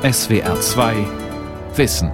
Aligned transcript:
SWR 0.00 0.60
2 0.60 0.94
Wissen. 1.74 2.12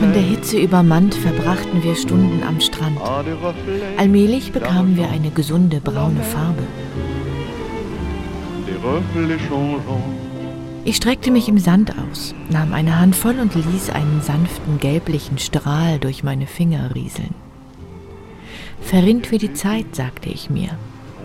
Von 0.00 0.12
der 0.12 0.22
Hitze 0.22 0.58
übermannt 0.58 1.14
verbrachten 1.14 1.84
wir 1.84 1.94
Stunden 1.94 2.42
am 2.42 2.60
Strand. 2.60 2.98
reflets 3.00 3.98
Allmählich 3.98 4.50
bekamen 4.50 4.96
wir 4.96 5.10
eine 5.10 5.30
gesunde 5.30 5.80
braune 5.80 6.24
Farbe. 6.24 6.64
Ich 10.86 10.96
streckte 10.96 11.30
mich 11.30 11.48
im 11.48 11.56
Sand 11.56 11.94
aus, 11.96 12.34
nahm 12.50 12.74
eine 12.74 13.00
Handvoll 13.00 13.38
und 13.38 13.54
ließ 13.54 13.88
einen 13.88 14.20
sanften 14.20 14.78
gelblichen 14.78 15.38
Strahl 15.38 15.98
durch 15.98 16.22
meine 16.22 16.46
Finger 16.46 16.94
rieseln. 16.94 17.34
Verrinnt 18.82 19.30
wie 19.30 19.38
die 19.38 19.54
Zeit, 19.54 19.96
sagte 19.96 20.28
ich 20.28 20.50
mir, 20.50 20.68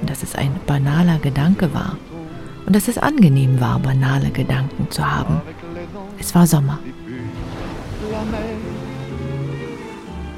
dass 0.06 0.24
es 0.24 0.34
ein 0.34 0.52
banaler 0.66 1.20
Gedanke 1.20 1.74
war 1.74 1.98
und 2.66 2.74
dass 2.74 2.88
es 2.88 2.98
angenehm 2.98 3.60
war, 3.60 3.80
banale 3.80 4.30
Gedanken 4.30 4.90
zu 4.90 5.06
haben. 5.06 5.42
Es 6.18 6.34
war 6.34 6.48
Sommer. 6.48 6.80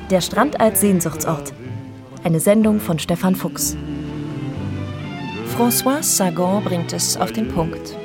Der 0.09 0.21
Strand 0.21 0.59
als 0.59 0.81
Sehnsuchtsort. 0.81 1.53
Eine 2.23 2.39
Sendung 2.39 2.79
von 2.79 2.97
Stefan 2.97 3.35
Fuchs. 3.35 3.77
François 5.55 6.01
Sagan 6.01 6.63
bringt 6.63 6.91
es 6.91 7.17
auf 7.17 7.31
den 7.31 7.49
Punkt. 7.49 8.00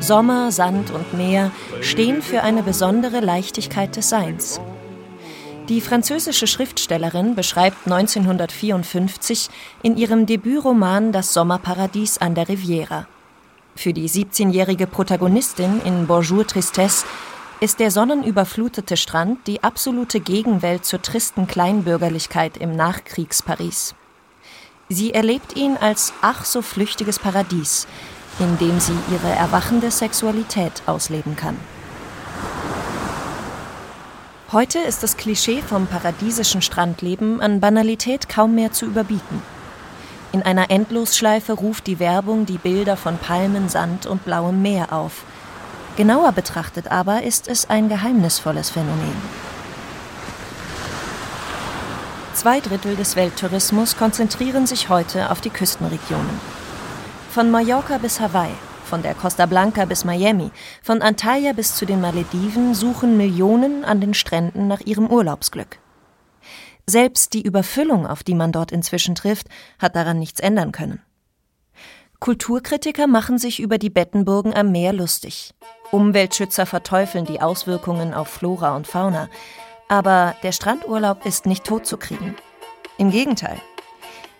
Sommer, 0.00 0.52
Sand 0.52 0.90
und 0.90 1.14
Meer 1.14 1.50
stehen 1.80 2.22
für 2.22 2.42
eine 2.42 2.62
besondere 2.62 3.20
Leichtigkeit 3.20 3.96
des 3.96 4.08
Seins. 4.08 4.60
Die 5.68 5.80
französische 5.80 6.46
Schriftstellerin 6.46 7.34
beschreibt 7.34 7.86
1954 7.86 9.50
in 9.82 9.96
ihrem 9.96 10.24
Debütroman 10.24 11.12
Das 11.12 11.34
Sommerparadies 11.34 12.18
an 12.18 12.34
der 12.34 12.48
Riviera. 12.48 13.06
Für 13.74 13.92
die 13.92 14.08
17-jährige 14.08 14.86
Protagonistin 14.86 15.82
in 15.84 16.06
Bonjour 16.06 16.46
Tristesse 16.46 17.04
ist 17.60 17.80
der 17.80 17.90
sonnenüberflutete 17.90 18.96
Strand 18.96 19.46
die 19.46 19.62
absolute 19.62 20.20
Gegenwelt 20.20 20.84
zur 20.84 21.02
tristen 21.02 21.46
Kleinbürgerlichkeit 21.48 22.56
im 22.56 22.74
Nachkriegsparis. 22.74 23.94
Sie 24.88 25.12
erlebt 25.12 25.56
ihn 25.56 25.76
als 25.76 26.14
ach 26.22 26.44
so 26.44 26.62
flüchtiges 26.62 27.18
Paradies, 27.18 27.86
in 28.38 28.58
dem 28.58 28.80
sie 28.80 28.96
ihre 29.10 29.30
erwachende 29.30 29.90
Sexualität 29.90 30.82
ausleben 30.86 31.36
kann. 31.36 31.56
Heute 34.52 34.78
ist 34.78 35.02
das 35.02 35.16
Klischee 35.16 35.60
vom 35.60 35.86
paradiesischen 35.86 36.62
Strandleben 36.62 37.40
an 37.40 37.60
Banalität 37.60 38.28
kaum 38.28 38.54
mehr 38.54 38.72
zu 38.72 38.86
überbieten. 38.86 39.42
In 40.32 40.42
einer 40.42 40.70
Endlosschleife 40.70 41.52
ruft 41.52 41.86
die 41.86 41.98
Werbung 41.98 42.46
die 42.46 42.58
Bilder 42.58 42.96
von 42.96 43.18
Palmen, 43.18 43.68
Sand 43.68 44.06
und 44.06 44.24
blauem 44.24 44.62
Meer 44.62 44.92
auf. 44.92 45.24
Genauer 45.96 46.32
betrachtet 46.32 46.90
aber 46.90 47.22
ist 47.22 47.48
es 47.48 47.68
ein 47.68 47.88
geheimnisvolles 47.88 48.70
Phänomen. 48.70 49.16
Zwei 52.34 52.60
Drittel 52.60 52.94
des 52.94 53.16
Welttourismus 53.16 53.96
konzentrieren 53.96 54.66
sich 54.66 54.88
heute 54.88 55.30
auf 55.30 55.40
die 55.40 55.50
Küstenregionen. 55.50 56.57
Von 57.30 57.50
Mallorca 57.50 57.98
bis 57.98 58.20
Hawaii, 58.20 58.54
von 58.84 59.02
der 59.02 59.14
Costa 59.14 59.44
Blanca 59.44 59.84
bis 59.84 60.04
Miami, 60.04 60.50
von 60.82 61.02
Antalya 61.02 61.52
bis 61.52 61.76
zu 61.76 61.84
den 61.84 62.00
Malediven 62.00 62.74
suchen 62.74 63.18
Millionen 63.18 63.84
an 63.84 64.00
den 64.00 64.14
Stränden 64.14 64.66
nach 64.66 64.80
ihrem 64.80 65.08
Urlaubsglück. 65.08 65.78
Selbst 66.86 67.34
die 67.34 67.42
Überfüllung, 67.42 68.06
auf 68.06 68.22
die 68.22 68.34
man 68.34 68.50
dort 68.50 68.72
inzwischen 68.72 69.14
trifft, 69.14 69.48
hat 69.78 69.94
daran 69.94 70.18
nichts 70.18 70.40
ändern 70.40 70.72
können. 70.72 71.02
Kulturkritiker 72.18 73.06
machen 73.06 73.36
sich 73.36 73.60
über 73.60 73.76
die 73.76 73.90
Bettenburgen 73.90 74.54
am 74.54 74.72
Meer 74.72 74.94
lustig. 74.94 75.54
Umweltschützer 75.92 76.64
verteufeln 76.64 77.26
die 77.26 77.42
Auswirkungen 77.42 78.14
auf 78.14 78.28
Flora 78.28 78.74
und 78.74 78.86
Fauna. 78.86 79.28
Aber 79.88 80.34
der 80.42 80.52
Strandurlaub 80.52 81.26
ist 81.26 81.46
nicht 81.46 81.64
totzukriegen. 81.64 82.34
Im 82.96 83.10
Gegenteil. 83.10 83.60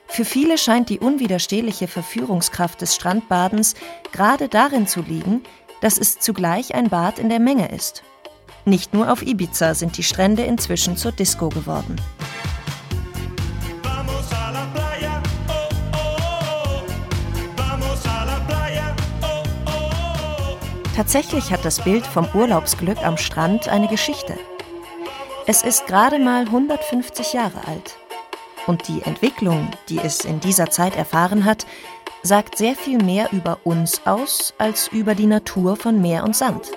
Für 0.08 0.24
viele 0.24 0.58
scheint 0.58 0.88
die 0.88 0.98
unwiderstehliche 0.98 1.86
Verführungskraft 1.86 2.80
des 2.80 2.94
Strandbadens 2.94 3.74
gerade 4.10 4.48
darin 4.48 4.86
zu 4.86 5.02
liegen, 5.02 5.42
dass 5.80 5.98
es 5.98 6.18
zugleich 6.18 6.74
ein 6.74 6.88
Bad 6.88 7.18
in 7.18 7.28
der 7.28 7.38
Menge 7.38 7.68
ist. 7.70 8.02
Nicht 8.64 8.94
nur 8.94 9.12
auf 9.12 9.22
Ibiza 9.22 9.74
sind 9.74 9.96
die 9.96 10.02
Strände 10.02 10.42
inzwischen 10.42 10.96
zur 10.96 11.12
Disco 11.12 11.48
geworden. 11.50 11.96
Oh, 13.84 13.88
oh, 14.06 14.22
oh. 19.66 20.56
Tatsächlich 20.96 21.52
hat 21.52 21.64
das 21.64 21.80
Bild 21.84 22.04
vom 22.04 22.26
Urlaubsglück 22.34 22.98
am 23.04 23.16
Strand 23.16 23.68
eine 23.68 23.88
Geschichte. 23.88 24.36
Es 25.46 25.62
ist 25.62 25.86
gerade 25.86 26.18
mal 26.18 26.42
150 26.42 27.34
Jahre 27.34 27.66
alt. 27.66 27.96
Und 28.68 28.86
die 28.86 29.00
Entwicklung, 29.00 29.70
die 29.88 29.98
es 29.98 30.26
in 30.26 30.40
dieser 30.40 30.68
Zeit 30.68 30.94
erfahren 30.94 31.46
hat, 31.46 31.66
sagt 32.22 32.58
sehr 32.58 32.74
viel 32.74 33.02
mehr 33.02 33.32
über 33.32 33.60
uns 33.64 34.02
aus 34.04 34.52
als 34.58 34.88
über 34.88 35.14
die 35.14 35.26
Natur 35.26 35.74
von 35.74 36.02
Meer 36.02 36.22
und 36.22 36.36
Sand. 36.36 36.70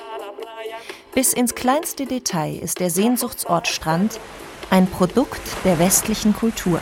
Bis 1.13 1.33
ins 1.33 1.53
kleinste 1.53 2.05
Detail 2.05 2.55
ist 2.55 2.79
der 2.79 2.89
Sehnsuchtsort 2.89 3.67
Strand 3.67 4.21
ein 4.69 4.87
Produkt 4.87 5.41
der 5.65 5.79
westlichen 5.79 6.33
Kultur. 6.33 6.79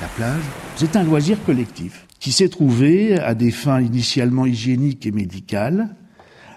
La 0.00 0.08
plage, 0.16 0.44
c'est 0.76 0.96
un 0.96 1.02
loisir 1.02 1.36
collectif 1.44 2.06
qui 2.18 2.32
s'est 2.32 2.48
trouvé, 2.48 3.18
à 3.18 3.34
des 3.34 3.50
fins 3.50 3.82
initialement 3.82 4.46
hygiéniques 4.46 5.04
et 5.04 5.12
médicales, 5.12 5.94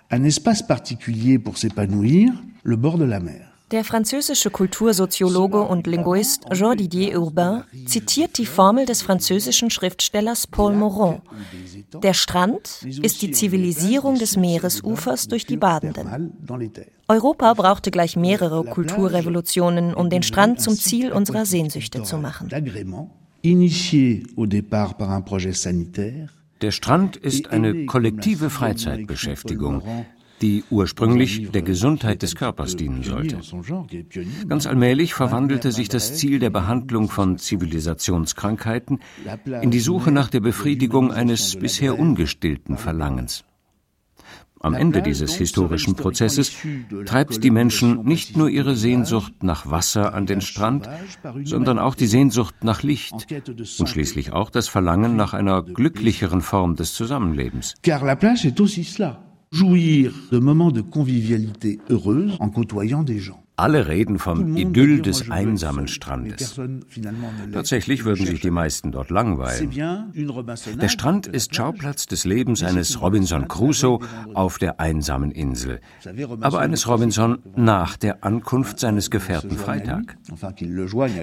un 0.10 0.24
espace 0.24 0.66
particulier 0.66 1.38
pour 1.38 1.58
s'épanouir, 1.58 2.32
le 2.64 2.78
bord 2.78 2.98
de 2.98 3.04
la 3.04 3.20
mer. 3.20 3.53
Der 3.74 3.84
französische 3.84 4.52
Kultursoziologe 4.52 5.60
und 5.64 5.88
Linguist 5.88 6.46
Jean-Didier 6.54 7.20
Urbain 7.20 7.64
zitiert 7.88 8.38
die 8.38 8.46
Formel 8.46 8.86
des 8.86 9.02
französischen 9.02 9.72
Schriftstellers 9.72 10.46
Paul 10.46 10.76
Morand. 10.76 11.24
Der 12.04 12.14
Strand 12.14 12.86
ist 13.02 13.24
die 13.24 13.32
Zivilisierung 13.32 14.20
des 14.20 14.38
Meeresufers 14.38 15.28
durch 15.28 15.48
die 15.48 15.58
Badenden. 15.58 16.34
Europa 17.08 17.52
brauchte 17.56 17.90
gleich 17.90 18.16
mehrere 18.16 18.64
Kulturrevolutionen, 18.64 19.96
um 19.96 20.12
den 20.12 20.22
Strand 20.22 20.62
zum 20.62 20.76
Ziel 20.76 21.12
unserer 21.12 21.48
Sehnsüchte 21.48 22.04
zu 22.04 22.20
machen. 22.20 22.50
D'agrément, 22.50 23.08
initié 23.42 24.22
au 24.38 24.46
départ 24.46 24.98
par 24.98 25.10
un 25.10 25.22
projet 25.22 25.54
sanitaire, 25.54 26.30
Der 26.62 26.72
Strand 26.72 27.18
ist 27.18 27.50
eine 27.50 27.88
kollektive 27.88 28.52
Freizeitbeschäftigung, 28.52 29.82
die 30.44 30.66
ursprünglich 30.70 31.52
der 31.52 31.62
Gesundheit 31.62 32.22
des 32.22 32.36
Körpers 32.36 32.76
dienen 32.76 33.02
sollte. 33.02 33.40
Ganz 34.50 34.68
allmählich 34.68 35.14
verwandelte 35.14 35.72
sich 35.72 35.88
das 35.88 36.18
Ziel 36.18 36.40
der 36.40 36.50
Behandlung 36.50 37.10
von 37.10 37.38
Zivilisationskrankheiten 37.38 39.00
in 39.62 39.72
die 39.72 39.80
Suche 39.80 40.12
nach 40.12 40.30
der 40.30 40.42
Befriedigung 40.42 41.14
eines 41.14 41.56
bisher 41.56 41.98
ungestillten 41.98 42.78
Verlangens. 42.78 43.46
Am 44.60 44.74
Ende 44.74 45.02
dieses 45.02 45.34
historischen 45.36 45.96
Prozesses 45.96 46.54
treibt 47.06 47.44
die 47.44 47.52
Menschen 47.52 48.04
nicht 48.04 48.36
nur 48.36 48.50
ihre 48.50 48.76
Sehnsucht 48.76 49.44
nach 49.44 49.70
Wasser 49.70 50.14
an 50.14 50.26
den 50.26 50.42
Strand, 50.42 50.90
sondern 51.44 51.80
auch 51.80 51.96
die 51.96 52.08
Sehnsucht 52.08 52.64
nach 52.64 52.84
Licht 52.84 53.28
und 53.80 53.88
schließlich 53.88 54.34
auch 54.34 54.50
das 54.50 54.68
Verlangen 54.68 55.16
nach 55.16 55.34
einer 55.34 55.64
glücklicheren 55.64 56.42
Form 56.42 56.76
des 56.76 56.94
Zusammenlebens. 56.94 57.76
Car 57.82 58.06
la 58.06 58.16
plage 58.16 58.48
est 58.48 58.60
aussi 58.60 58.84
cela. 58.84 59.33
Jouir 59.54 60.12
de 60.32 60.40
moments 60.40 60.72
de 60.72 60.82
convivialité 60.82 61.80
heureuse 61.88 62.38
en 62.40 62.50
côtoyant 62.50 63.04
des 63.04 63.20
gens. 63.20 63.44
Alle 63.56 63.88
reden 63.88 64.18
vom 64.18 64.58
Idyll 64.58 65.04
des 65.04 65.30
einsamen 65.30 65.88
Strandes. 65.88 66.60
Tatsächlich 67.54 68.04
würden 68.04 68.26
sich 68.26 68.42
die 68.42 68.50
meisten 68.50 68.92
dort 68.92 69.12
langweilen. 69.12 69.70
Der 70.82 70.90
Strand 70.90 71.28
ist 71.28 71.54
Schauplatz 71.54 72.08
des 72.08 72.26
Lebens 72.26 72.64
eines 72.64 73.00
Robinson 73.00 73.48
Crusoe 73.48 74.00
auf 74.34 74.58
der 74.58 74.80
einsamen 74.80 75.30
Insel, 75.30 75.82
aber 76.42 76.62
eines 76.62 76.88
Robinson 76.88 77.38
nach 77.56 77.96
der 77.96 78.24
Ankunft 78.24 78.80
seines 78.80 79.12
Gefährten 79.12 79.56
Freitag. 79.56 80.18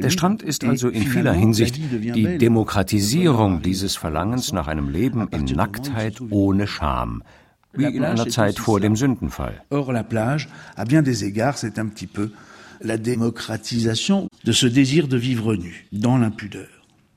Der 0.01 0.11
Strand 0.11 0.43
ist 0.45 0.63
also 0.63 0.89
in 0.89 1.03
vieler 1.03 1.33
Hinsicht 1.33 1.79
die 1.79 2.39
Demokratisierung 2.39 3.61
dieses 3.61 3.97
Verlangens 3.97 4.53
nach 4.53 4.69
einem 4.69 4.89
Leben 4.89 5.27
in 5.33 5.47
Nacktheit 5.47 6.21
ohne 6.31 6.69
Scham, 6.69 7.25
wie 7.73 7.85
in 7.85 8.05
einer 8.05 8.29
Zeit 8.29 8.59
vor 8.59 8.81
dem 8.81 8.97
Sündenfall. 8.97 9.63
Or, 9.71 9.93
la 9.93 10.03
plage, 10.03 10.49
à 10.77 10.85
bien 10.85 11.03
des 11.03 11.25
égards, 11.25 11.59
c'est 11.59 11.79
un 11.79 11.89
petit 11.89 12.07
peu 12.07 12.31
la 12.81 12.97
démocratisation 12.97 14.29
de 14.45 14.53
ce 14.53 14.67
désir 14.67 15.09
de 15.09 15.17
vivre 15.17 15.55
nu, 15.55 15.87
dans 15.93 16.19
l'impudeur. 16.19 16.69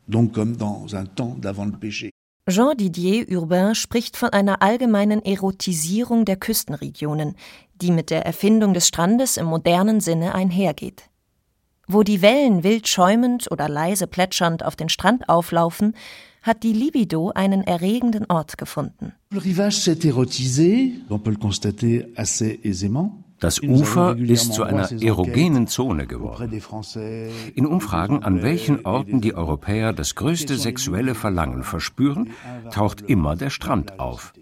Donc 0.08 0.34
comme 0.34 0.58
dans 0.58 0.96
un 0.96 1.06
temps 1.06 1.36
d'avant 1.40 1.66
le 1.66 1.72
péché. 1.72 2.12
Jean 2.46 2.74
Didier 2.74 3.26
Urbain 3.32 3.74
spricht 3.74 4.18
von 4.18 4.30
einer 4.30 4.62
allgemeinen 4.62 5.24
Erotisierung 5.24 6.26
der 6.26 6.36
Küstenregionen, 6.36 7.36
die 7.82 7.92
mit 7.92 8.10
der 8.10 8.26
Erfindung 8.26 8.74
des 8.74 8.88
Strandes 8.88 9.38
im 9.38 9.46
modernen 9.46 10.02
Sinne 10.02 10.36
einhergeht. 10.36 11.04
Wo 11.88 12.04
die 12.04 12.22
Wellen 12.22 12.64
wild 12.64 12.90
schäumend 12.90 13.50
oder 13.50 13.70
leise 13.70 14.08
plätschernd 14.08 14.66
auf 14.66 14.76
den 14.76 14.90
Strand 14.90 15.30
auflaufen, 15.30 15.96
hat 16.44 16.64
die 16.64 16.74
Libido 16.74 17.32
einen 17.32 17.64
erregenden 17.64 18.26
Ort 18.30 18.58
gefunden. 18.58 19.14
Das 23.40 23.62
Ufer 23.62 24.18
ist 24.18 24.54
zu 24.54 24.64
einer 24.64 24.90
erogenen 25.02 25.68
Zone 25.68 26.08
geworden. 26.08 26.62
In 27.56 27.66
Umfragen, 27.66 28.24
an 28.24 28.42
welchen 28.42 28.86
Orten 28.86 29.20
die 29.20 29.36
Europäer 29.36 29.92
das 29.92 30.16
größte 30.16 30.58
sexuelle 30.58 31.16
Verlangen 31.16 31.64
verspüren, 31.64 32.30
taucht 32.72 33.02
immer 33.02 33.36
der 33.36 33.50
Strand 33.50 34.00
auf. 34.00 34.34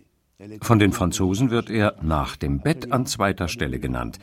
Von 0.61 0.79
den 0.79 0.91
Franzosen 0.91 1.49
wird 1.49 1.69
er 1.69 1.95
nach 2.01 2.35
dem 2.35 2.59
Bett 2.59 2.91
an 2.91 3.05
zweiter 3.05 3.47
Stelle 3.47 3.79
genannt. 3.79 4.19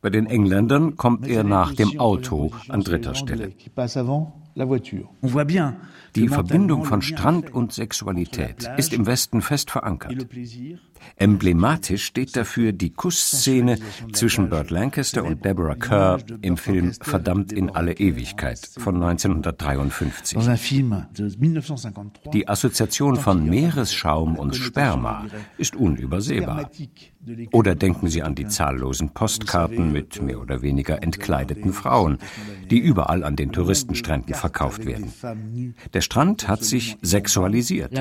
Bei 0.00 0.10
den 0.10 0.26
Engländern 0.26 0.96
kommt 0.96 1.26
er 1.26 1.44
nach 1.44 1.72
dem 1.74 1.98
Auto 1.98 2.50
an 2.68 2.82
dritter 2.82 3.14
Stelle. 3.14 3.52
Die 6.16 6.28
Verbindung 6.28 6.84
von 6.84 7.02
Strand 7.02 7.52
und 7.52 7.72
Sexualität 7.72 8.70
ist 8.76 8.92
im 8.92 9.06
Westen 9.06 9.42
fest 9.42 9.70
verankert. 9.70 10.26
Emblematisch 11.16 12.04
steht 12.04 12.36
dafür 12.36 12.72
die 12.72 12.90
Kussszene 12.90 13.78
zwischen 14.12 14.50
Burt 14.50 14.70
Lancaster 14.70 15.24
und 15.24 15.44
Deborah 15.44 15.74
Kerr 15.74 16.18
im 16.42 16.56
Film 16.56 16.92
Verdammt 17.00 17.52
in 17.52 17.70
alle 17.70 17.92
Ewigkeit 17.94 18.58
von 18.78 19.02
1953. 19.02 20.38
Die 22.32 22.48
Assoziation 22.48 23.16
von 23.16 23.48
Meeresschaum 23.48 24.36
und 24.36 24.56
Sperma 24.56 25.26
ist 25.58 25.76
unübersehbar. 25.76 26.70
Oder 27.52 27.74
denken 27.74 28.08
Sie 28.08 28.22
an 28.22 28.34
die 28.34 28.46
zahllosen 28.46 29.10
Postkarten 29.10 29.92
mit 29.92 30.20
mehr 30.20 30.40
oder 30.40 30.62
weniger 30.62 31.02
entkleideten 31.02 31.72
Frauen, 31.72 32.18
die 32.70 32.78
überall 32.78 33.24
an 33.24 33.36
den 33.36 33.52
Touristenstränden 33.52 34.34
verkauft 34.34 34.84
werden. 34.84 35.12
Der 35.92 36.00
Strand 36.00 36.48
hat 36.48 36.64
sich 36.64 36.96
sexualisiert. 37.02 37.92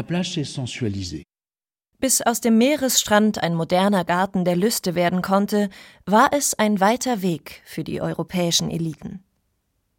Bis 2.03 2.21
aus 2.21 2.41
dem 2.41 2.57
Meeresstrand 2.57 3.41
ein 3.41 3.55
moderner 3.55 4.03
Garten 4.03 4.43
der 4.43 4.57
Lüste 4.57 4.93
werden 4.93 5.21
konnte, 5.21 5.69
war 6.05 6.33
es 6.33 6.53
ein 6.53 6.81
weiter 6.81 7.21
Weg 7.21 7.61
für 7.63 7.85
die 7.85 8.01
europäischen 8.01 8.69
Eliten. 8.69 9.23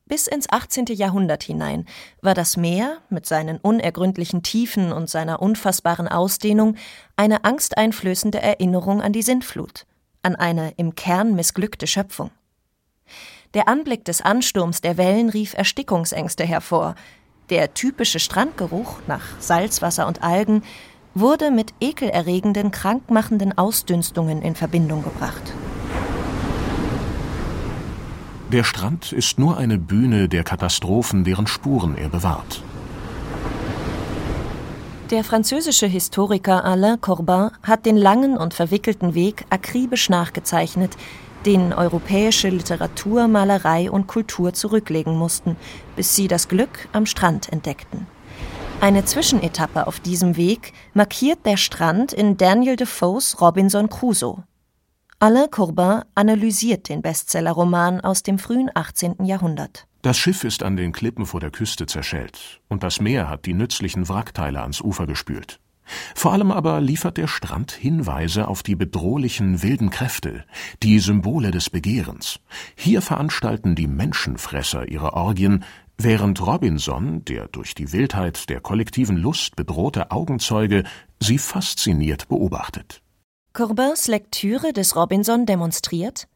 Bis 0.04 0.26
ins 0.26 0.46
18. 0.50 0.84
Jahrhundert 0.88 1.42
hinein 1.44 1.86
war 2.20 2.34
das 2.34 2.58
Meer 2.58 2.98
mit 3.08 3.24
seinen 3.24 3.56
unergründlichen 3.56 4.42
Tiefen 4.42 4.92
und 4.92 5.08
seiner 5.08 5.40
unfassbaren 5.40 6.06
Ausdehnung 6.06 6.76
eine 7.16 7.46
angsteinflößende 7.46 8.38
Erinnerung 8.38 9.00
an 9.00 9.14
die 9.14 9.22
Sintflut, 9.22 9.86
an 10.20 10.36
eine 10.36 10.74
im 10.76 10.96
Kern 10.96 11.34
missglückte 11.34 11.86
Schöpfung. 11.86 12.30
Der 13.54 13.66
Anblick 13.66 14.04
des 14.04 14.20
Ansturms 14.20 14.82
der 14.82 14.98
Wellen 14.98 15.30
rief 15.30 15.54
Erstickungsängste 15.54 16.44
hervor. 16.44 16.96
Der 17.48 17.72
typische 17.72 18.20
Strandgeruch 18.20 19.00
nach 19.06 19.40
Salzwasser 19.40 20.06
und 20.06 20.22
Algen 20.22 20.62
wurde 21.14 21.50
mit 21.50 21.72
ekelerregenden, 21.80 22.70
krankmachenden 22.70 23.56
Ausdünstungen 23.56 24.42
in 24.42 24.54
Verbindung 24.54 25.04
gebracht. 25.04 25.52
Der 28.52 28.64
Strand 28.64 29.12
ist 29.12 29.38
nur 29.38 29.56
eine 29.56 29.78
Bühne 29.78 30.28
der 30.28 30.44
Katastrophen, 30.44 31.24
deren 31.24 31.46
Spuren 31.46 31.96
er 31.96 32.08
bewahrt. 32.08 32.62
Der 35.10 35.22
französische 35.22 35.86
Historiker 35.86 36.64
Alain 36.64 37.00
Corbin 37.00 37.50
hat 37.62 37.84
den 37.84 37.96
langen 37.96 38.36
und 38.36 38.54
verwickelten 38.54 39.14
Weg 39.14 39.44
akribisch 39.50 40.08
nachgezeichnet, 40.08 40.96
den 41.44 41.72
europäische 41.72 42.48
Literatur, 42.48 43.28
Malerei 43.28 43.90
und 43.90 44.06
Kultur 44.06 44.54
zurücklegen 44.54 45.16
mussten, 45.16 45.56
bis 45.94 46.16
sie 46.16 46.26
das 46.26 46.48
Glück 46.48 46.88
am 46.92 47.06
Strand 47.06 47.52
entdeckten. 47.52 48.06
Eine 48.80 49.04
Zwischenetappe 49.04 49.86
auf 49.86 50.00
diesem 50.00 50.36
Weg 50.36 50.72
markiert 50.92 51.46
der 51.46 51.56
Strand 51.56 52.12
in 52.12 52.36
Daniel 52.36 52.76
Defoes 52.76 53.40
Robinson 53.40 53.88
Crusoe. 53.88 54.44
Alain 55.18 55.50
Courbin 55.50 56.02
analysiert 56.14 56.88
den 56.88 57.00
Bestsellerroman 57.00 58.00
aus 58.02 58.22
dem 58.22 58.38
frühen 58.38 58.70
18. 58.74 59.24
Jahrhundert. 59.24 59.86
Das 60.02 60.18
Schiff 60.18 60.44
ist 60.44 60.62
an 60.62 60.76
den 60.76 60.92
Klippen 60.92 61.24
vor 61.24 61.40
der 61.40 61.50
Küste 61.50 61.86
zerschellt 61.86 62.60
und 62.68 62.82
das 62.82 63.00
Meer 63.00 63.30
hat 63.30 63.46
die 63.46 63.54
nützlichen 63.54 64.06
Wrackteile 64.08 64.60
ans 64.60 64.82
Ufer 64.82 65.06
gespült. 65.06 65.60
Vor 66.14 66.32
allem 66.32 66.50
aber 66.50 66.80
liefert 66.80 67.16
der 67.16 67.26
Strand 67.26 67.72
Hinweise 67.72 68.48
auf 68.48 68.62
die 68.62 68.74
bedrohlichen 68.74 69.62
wilden 69.62 69.90
Kräfte, 69.90 70.44
die 70.82 70.98
Symbole 70.98 71.50
des 71.50 71.70
Begehrens. 71.70 72.40
Hier 72.74 73.02
veranstalten 73.02 73.74
die 73.74 73.86
Menschenfresser 73.86 74.88
ihre 74.88 75.12
Orgien, 75.12 75.64
während 75.98 76.40
Robinson, 76.44 77.24
der 77.24 77.48
durch 77.48 77.74
die 77.74 77.92
Wildheit 77.92 78.48
der 78.48 78.60
kollektiven 78.60 79.16
Lust 79.16 79.56
bedrohte 79.56 80.10
Augenzeuge, 80.10 80.84
sie 81.20 81.38
fasziniert 81.38 82.28
beobachtet. 82.28 83.00
Courbins 83.52 84.08
Lektüre 84.08 84.72
des 84.72 84.96
Robinson 84.96 85.46
demonstriert, 85.46 86.26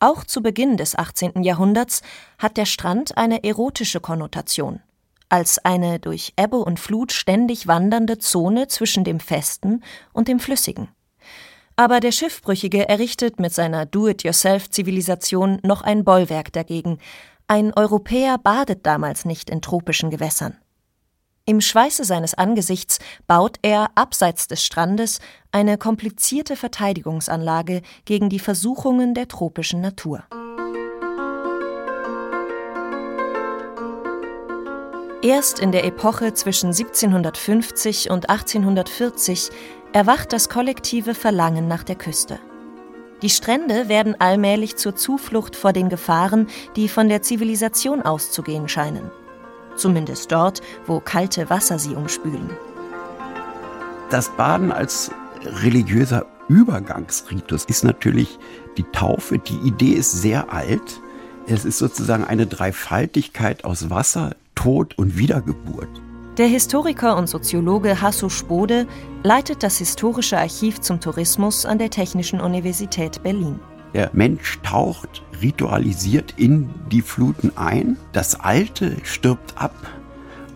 auch 0.00 0.24
zu 0.24 0.42
Beginn 0.42 0.76
des 0.76 0.96
18. 0.98 1.42
Jahrhunderts 1.42 2.02
hat 2.38 2.56
der 2.56 2.66
Strand 2.66 3.16
eine 3.16 3.44
erotische 3.44 4.00
Konnotation, 4.00 4.80
als 5.28 5.64
eine 5.64 5.98
durch 5.98 6.34
Ebbe 6.36 6.56
und 6.56 6.80
Flut 6.80 7.12
ständig 7.12 7.66
wandernde 7.66 8.18
Zone 8.18 8.68
zwischen 8.68 9.04
dem 9.04 9.20
Festen 9.20 9.82
und 10.12 10.28
dem 10.28 10.40
Flüssigen. 10.40 10.88
Aber 11.76 12.00
der 12.00 12.12
Schiffbrüchige 12.12 12.88
errichtet 12.88 13.40
mit 13.40 13.52
seiner 13.52 13.86
Do-it-yourself-Zivilisation 13.86 15.58
noch 15.62 15.82
ein 15.82 16.04
Bollwerk 16.04 16.52
dagegen, 16.52 16.98
ein 17.46 17.74
Europäer 17.74 18.38
badet 18.38 18.86
damals 18.86 19.24
nicht 19.24 19.50
in 19.50 19.60
tropischen 19.60 20.10
Gewässern. 20.10 20.56
Im 21.46 21.60
Schweiße 21.60 22.04
seines 22.04 22.32
Angesichts 22.32 23.00
baut 23.26 23.58
er 23.60 23.90
abseits 23.96 24.48
des 24.48 24.64
Strandes 24.64 25.20
eine 25.52 25.76
komplizierte 25.76 26.56
Verteidigungsanlage 26.56 27.82
gegen 28.06 28.30
die 28.30 28.38
Versuchungen 28.38 29.12
der 29.12 29.28
tropischen 29.28 29.82
Natur. 29.82 30.24
Erst 35.22 35.58
in 35.58 35.72
der 35.72 35.84
Epoche 35.84 36.32
zwischen 36.32 36.68
1750 36.68 38.10
und 38.10 38.30
1840 38.30 39.50
erwacht 39.92 40.32
das 40.32 40.48
kollektive 40.48 41.14
Verlangen 41.14 41.68
nach 41.68 41.82
der 41.82 41.96
Küste. 41.96 42.38
Die 43.24 43.30
Strände 43.30 43.88
werden 43.88 44.20
allmählich 44.20 44.76
zur 44.76 44.96
Zuflucht 44.96 45.56
vor 45.56 45.72
den 45.72 45.88
Gefahren, 45.88 46.46
die 46.76 46.90
von 46.90 47.08
der 47.08 47.22
Zivilisation 47.22 48.02
auszugehen 48.02 48.68
scheinen. 48.68 49.10
Zumindest 49.76 50.30
dort, 50.30 50.60
wo 50.86 51.00
kalte 51.00 51.48
Wasser 51.48 51.78
sie 51.78 51.94
umspülen. 51.94 52.50
Das 54.10 54.28
Baden 54.36 54.72
als 54.72 55.10
religiöser 55.42 56.26
Übergangsritus 56.48 57.64
ist 57.64 57.82
natürlich 57.82 58.38
die 58.76 58.84
Taufe. 58.92 59.38
Die 59.38 59.66
Idee 59.66 59.92
ist 59.92 60.12
sehr 60.12 60.52
alt. 60.52 61.00
Es 61.46 61.64
ist 61.64 61.78
sozusagen 61.78 62.24
eine 62.24 62.46
Dreifaltigkeit 62.46 63.64
aus 63.64 63.88
Wasser, 63.88 64.36
Tod 64.54 64.98
und 64.98 65.16
Wiedergeburt. 65.16 66.03
Der 66.36 66.48
Historiker 66.48 67.16
und 67.16 67.28
Soziologe 67.28 68.00
Hasso 68.00 68.28
Spode 68.28 68.88
leitet 69.22 69.62
das 69.62 69.78
Historische 69.78 70.36
Archiv 70.36 70.80
zum 70.80 70.98
Tourismus 70.98 71.64
an 71.64 71.78
der 71.78 71.90
Technischen 71.90 72.40
Universität 72.40 73.22
Berlin. 73.22 73.60
Der 73.94 74.10
Mensch 74.12 74.58
taucht 74.64 75.22
ritualisiert 75.40 76.34
in 76.36 76.70
die 76.90 77.02
Fluten 77.02 77.52
ein, 77.54 77.96
das 78.12 78.40
Alte 78.40 78.96
stirbt 79.04 79.56
ab 79.56 79.76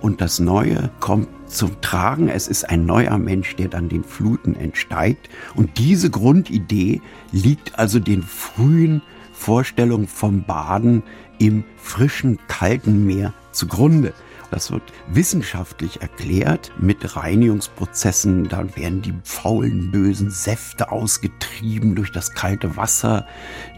und 0.01 0.21
das 0.21 0.41
Neue 0.41 0.91
kommt 0.99 1.29
zum 1.47 1.81
Tragen. 1.81 2.29
Es 2.29 2.49
ist 2.49 2.69
ein 2.69 2.85
neuer 2.85 3.17
Mensch, 3.17 3.55
der 3.55 3.69
dann 3.69 3.89
den 3.89 4.03
Fluten 4.03 4.57
entsteigt. 4.57 5.29
Und 5.55 5.79
diese 5.79 6.11
Grundidee 6.11 7.01
liegt 7.31 7.79
also 7.79 8.01
den 8.01 8.25
frühen 8.25 9.01
Vorstellungen 9.33 10.09
vom 10.09 10.43
Baden 10.43 11.05
im 11.39 11.63
frischen, 11.77 12.41
kalten 12.49 13.07
Meer 13.07 13.33
zugrunde. 13.53 14.13
Das 14.51 14.71
wird 14.71 14.83
wissenschaftlich 15.09 16.01
erklärt 16.01 16.73
mit 16.79 17.17
Reinigungsprozessen. 17.17 18.49
Dann 18.49 18.75
werden 18.77 19.03
die 19.03 19.15
faulen, 19.23 19.91
bösen 19.91 20.31
Säfte 20.31 20.91
ausgetrieben 20.91 21.95
durch 21.95 22.11
das 22.13 22.33
kalte 22.33 22.77
Wasser. 22.77 23.27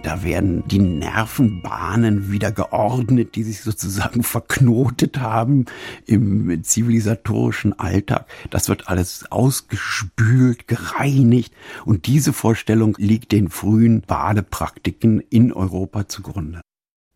Da 0.03 0.23
werden 0.23 0.63
die 0.69 0.79
Nervenbahnen 0.79 2.31
wieder 2.31 2.53
geordnet, 2.53 3.35
die 3.35 3.43
sich 3.43 3.63
sozusagen 3.63 4.23
verknotet 4.31 5.19
haben 5.19 5.65
im 6.07 6.63
zivilisatorischen 6.63 7.79
Alltag. 7.79 8.27
Das 8.51 8.69
wird 8.69 8.89
alles 8.89 9.31
ausgespült, 9.31 10.69
gereinigt. 10.69 11.53
Und 11.85 12.07
diese 12.07 12.33
Vorstellung 12.33 12.95
liegt 12.97 13.33
den 13.33 13.49
frühen 13.49 14.03
Badepraktiken 14.03 15.21
in 15.31 15.53
Europa 15.53 16.07
zugrunde. 16.07 16.61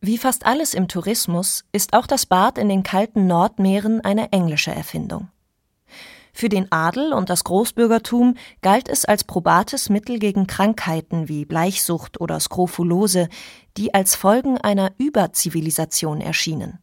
Wie 0.06 0.18
fast 0.18 0.44
alles 0.44 0.74
im 0.74 0.86
Tourismus 0.86 1.64
ist 1.72 1.94
auch 1.94 2.06
das 2.06 2.26
Bad 2.26 2.58
in 2.58 2.68
den 2.68 2.82
kalten 2.82 3.26
Nordmeeren 3.26 4.02
eine 4.02 4.32
englische 4.32 4.70
Erfindung. 4.70 5.28
Für 6.34 6.50
den 6.50 6.70
Adel 6.70 7.14
und 7.14 7.30
das 7.30 7.42
Großbürgertum 7.44 8.36
galt 8.60 8.90
es 8.90 9.06
als 9.06 9.24
probates 9.24 9.88
Mittel 9.88 10.18
gegen 10.18 10.46
Krankheiten 10.46 11.30
wie 11.30 11.46
Bleichsucht 11.46 12.20
oder 12.20 12.38
Skrofulose, 12.38 13.30
die 13.78 13.94
als 13.94 14.14
Folgen 14.14 14.58
einer 14.58 14.92
Überzivilisation 14.98 16.20
erschienen. 16.20 16.80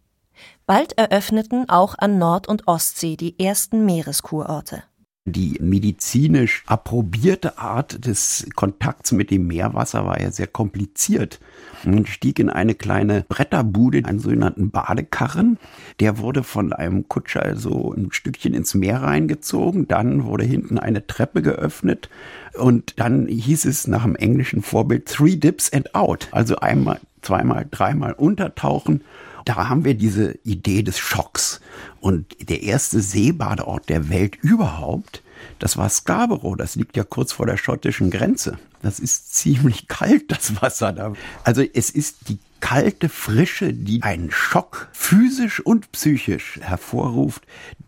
Bald 0.66 0.98
eröffneten 0.98 1.70
auch 1.70 1.94
an 2.00 2.18
Nord- 2.18 2.48
und 2.48 2.68
Ostsee 2.68 3.18
die 3.18 3.38
ersten 3.38 3.86
Meereskurorte. 3.86 4.82
Die 5.26 5.60
medizinisch 5.62 6.64
approbierte 6.66 7.60
Art 7.60 8.08
des 8.08 8.48
Kontakts 8.56 9.12
mit 9.12 9.30
dem 9.30 9.46
Meerwasser 9.46 10.04
war 10.04 10.20
ja 10.20 10.32
sehr 10.32 10.48
kompliziert. 10.48 11.40
Man 11.84 12.08
stieg 12.08 12.40
in 12.40 12.50
eine 12.50 12.74
kleine 12.74 13.24
Bretterbude, 13.30 14.04
einen 14.04 14.18
sogenannten 14.18 14.72
Badekarren. 14.72 15.60
Der 16.00 16.18
wurde 16.18 16.42
von 16.42 16.74
einem 16.74 17.08
Kutscher 17.08 17.56
so 17.56 17.94
ein 17.94 18.12
Stückchen 18.12 18.56
ins 18.56 18.74
Meer 18.74 19.04
reingezogen. 19.04 19.88
Dann 19.88 20.24
wurde 20.24 20.44
hinten 20.44 20.80
eine 20.80 21.06
Treppe 21.06 21.44
geöffnet. 21.44 22.10
Und 22.56 23.00
dann 23.00 23.28
hieß 23.28 23.66
es 23.66 23.86
nach 23.86 24.02
dem 24.02 24.16
englischen 24.16 24.64
Vorbild 24.64 25.06
Three 25.06 25.36
Dips 25.36 25.72
and 25.72 25.94
Out. 25.94 26.30
Also 26.32 26.56
einmal, 26.56 27.00
zweimal, 27.22 27.68
dreimal 27.70 28.14
untertauchen 28.14 29.04
da 29.46 29.70
haben 29.70 29.86
wir 29.86 29.96
diese 29.96 30.38
Idee 30.44 30.84
des 30.84 31.00
Schocks. 31.00 31.62
Und 32.00 32.50
der 32.50 32.64
erste 32.64 33.02
Seebadeort 33.02 33.90
der 33.90 34.10
Welt 34.10 34.36
überhaupt, 34.42 35.24
das 35.60 35.78
war 35.78 35.90
Scarborough. 35.90 36.58
Das 36.58 36.76
liegt 36.76 36.98
ja 36.98 37.04
kurz 37.04 37.34
vor 37.34 37.46
der 37.46 37.58
schottischen 37.58 38.10
Grenze. 38.12 38.58
Das 38.82 39.00
ist 39.00 39.34
ziemlich 39.34 39.88
kalt, 39.88 40.32
das 40.32 40.62
Wasser 40.62 40.94
da. 40.94 41.14
Also 41.44 41.62
es 41.62 41.90
ist 41.90 42.30
die 42.30 42.40
kalte 42.60 43.10
Frische, 43.10 43.74
die 43.74 44.04
einen 44.04 44.32
Schock 44.32 44.90
physisch 44.94 45.60
und 45.60 45.92
psychisch 45.92 46.60
hervorruft, 46.62 47.44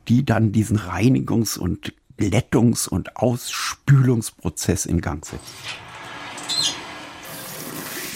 die 0.08 0.26
dann 0.26 0.52
diesen 0.52 0.80
Reinigungs- 0.80 1.58
und 1.58 1.94
Glättungs- 2.20 2.88
und 2.88 3.16
Ausspülungsprozess 3.18 4.86
in 4.86 5.02
Gang 5.02 5.26
setzt. 5.26 5.44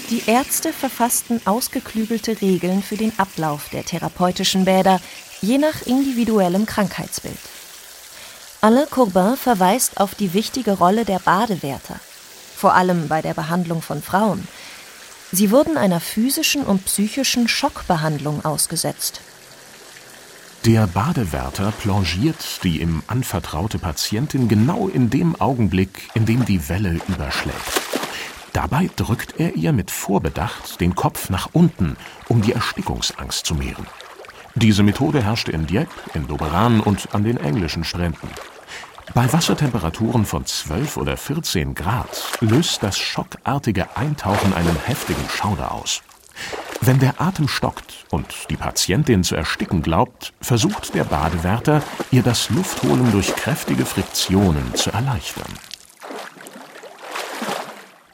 Die 0.09 0.23
Ärzte 0.25 0.71
verfassten 0.71 1.41
ausgeklügelte 1.45 2.39
Regeln 2.41 2.81
für 2.81 2.95
den 2.95 3.11
Ablauf 3.19 3.67
der 3.69 3.83
therapeutischen 3.83 4.63
Bäder, 4.63 5.01
je 5.41 5.57
nach 5.57 5.81
individuellem 5.85 6.65
Krankheitsbild. 6.65 7.37
Alain 8.61 8.89
Courbin 8.89 9.35
verweist 9.35 9.99
auf 9.99 10.15
die 10.15 10.33
wichtige 10.33 10.71
Rolle 10.71 11.03
der 11.03 11.19
Badewärter, 11.19 11.99
vor 12.55 12.73
allem 12.73 13.09
bei 13.09 13.21
der 13.21 13.33
Behandlung 13.33 13.81
von 13.81 14.01
Frauen. 14.01 14.47
Sie 15.33 15.51
wurden 15.51 15.75
einer 15.75 15.99
physischen 15.99 16.63
und 16.63 16.85
psychischen 16.85 17.49
Schockbehandlung 17.49 18.45
ausgesetzt. 18.45 19.19
Der 20.63 20.87
Badewärter 20.87 21.73
plongiert 21.81 22.63
die 22.63 22.81
ihm 22.81 23.03
anvertraute 23.07 23.77
Patientin 23.77 24.47
genau 24.47 24.87
in 24.87 25.09
dem 25.09 25.35
Augenblick, 25.39 26.07
in 26.13 26.25
dem 26.25 26.45
die 26.45 26.69
Welle 26.69 26.99
überschlägt. 27.09 27.96
Dabei 28.53 28.89
drückt 28.95 29.39
er 29.39 29.55
ihr 29.55 29.73
mit 29.73 29.91
Vorbedacht 29.91 30.79
den 30.81 30.95
Kopf 30.95 31.29
nach 31.29 31.49
unten, 31.53 31.97
um 32.27 32.41
die 32.41 32.53
Erstickungsangst 32.53 33.45
zu 33.45 33.55
mehren. 33.55 33.85
Diese 34.55 34.81
Methode 34.81 35.21
herrschte 35.21 35.51
in 35.51 35.67
Dieppe, 35.67 35.91
in 36.13 36.27
Doberan 36.27 36.79
und 36.79 37.13
an 37.13 37.23
den 37.23 37.37
englischen 37.37 37.83
Stränden. 37.83 38.29
Bei 39.13 39.31
Wassertemperaturen 39.31 40.25
von 40.25 40.45
12 40.45 40.97
oder 40.97 41.15
14 41.15 41.75
Grad 41.75 42.39
löst 42.41 42.83
das 42.83 42.97
schockartige 42.97 43.95
Eintauchen 43.95 44.53
einen 44.53 44.75
heftigen 44.85 45.29
Schauder 45.29 45.71
aus. 45.71 46.01
Wenn 46.81 46.99
der 46.99 47.19
Atem 47.19 47.47
stockt 47.47 48.05
und 48.11 48.49
die 48.49 48.57
Patientin 48.57 49.23
zu 49.23 49.35
ersticken 49.35 49.81
glaubt, 49.81 50.33
versucht 50.41 50.93
der 50.93 51.03
Badewärter, 51.03 51.81
ihr 52.11 52.21
das 52.21 52.49
Luftholen 52.49 53.11
durch 53.11 53.35
kräftige 53.35 53.85
Friktionen 53.85 54.75
zu 54.75 54.91
erleichtern. 54.91 55.51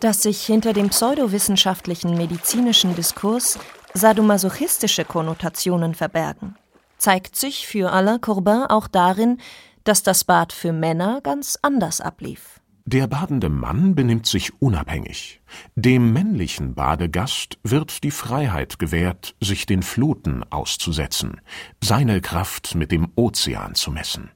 Dass 0.04 0.22
sich 0.22 0.46
hinter 0.46 0.74
dem 0.74 0.90
pseudowissenschaftlichen 0.90 2.18
medizinischen 2.18 2.94
Diskurs 2.94 3.58
sadomasochistische 3.94 5.06
Konnotationen 5.06 5.96
verbergen, 5.96 6.58
zeigt 6.98 7.38
sich 7.38 7.66
für 7.66 7.90
Alain 7.94 8.20
Courbin 8.20 8.66
auch 8.68 8.90
darin, 8.90 9.38
dass 9.86 10.04
das 10.04 10.26
Bad 10.26 10.52
für 10.52 10.74
Männer 10.74 11.22
ganz 11.22 11.58
anders 11.62 12.02
ablief. 12.02 12.60
Der 12.84 13.08
badende 13.08 13.48
Mann 13.48 13.96
benimmt 13.96 14.26
sich 14.26 14.52
unabhängig. 14.62 15.40
Dem 15.76 16.12
männlichen 16.12 16.76
Badegast 16.76 17.58
wird 17.64 18.04
die 18.04 18.12
Freiheit 18.12 18.80
gewährt, 18.80 19.36
sich 19.40 19.66
den 19.66 19.84
Fluten 19.84 20.44
auszusetzen, 20.50 21.40
seine 21.82 22.20
Kraft 22.20 22.76
mit 22.76 22.92
dem 22.92 23.08
Ozean 23.16 23.74
zu 23.74 23.90
messen. 23.90 24.32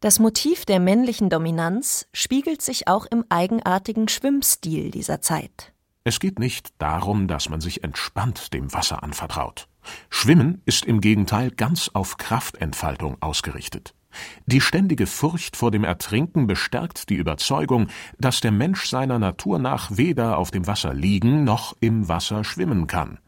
Das 0.00 0.20
Motiv 0.20 0.64
der 0.64 0.78
männlichen 0.78 1.28
Dominanz 1.28 2.06
spiegelt 2.12 2.62
sich 2.62 2.86
auch 2.86 3.06
im 3.06 3.24
eigenartigen 3.30 4.06
Schwimmstil 4.06 4.92
dieser 4.92 5.20
Zeit. 5.20 5.72
Es 6.04 6.20
geht 6.20 6.38
nicht 6.38 6.70
darum, 6.78 7.26
dass 7.26 7.48
man 7.48 7.60
sich 7.60 7.82
entspannt 7.82 8.52
dem 8.54 8.72
Wasser 8.72 9.02
anvertraut. 9.02 9.66
Schwimmen 10.08 10.62
ist 10.66 10.84
im 10.84 11.00
Gegenteil 11.00 11.50
ganz 11.50 11.90
auf 11.94 12.16
Kraftentfaltung 12.16 13.16
ausgerichtet. 13.20 13.92
Die 14.46 14.60
ständige 14.60 15.08
Furcht 15.08 15.56
vor 15.56 15.72
dem 15.72 15.82
Ertrinken 15.82 16.46
bestärkt 16.46 17.10
die 17.10 17.16
Überzeugung, 17.16 17.88
dass 18.18 18.40
der 18.40 18.52
Mensch 18.52 18.88
seiner 18.88 19.18
Natur 19.18 19.58
nach 19.58 19.90
weder 19.96 20.38
auf 20.38 20.52
dem 20.52 20.68
Wasser 20.68 20.94
liegen 20.94 21.42
noch 21.42 21.76
im 21.80 22.08
Wasser 22.08 22.44
schwimmen 22.44 22.86
kann. 22.86 23.18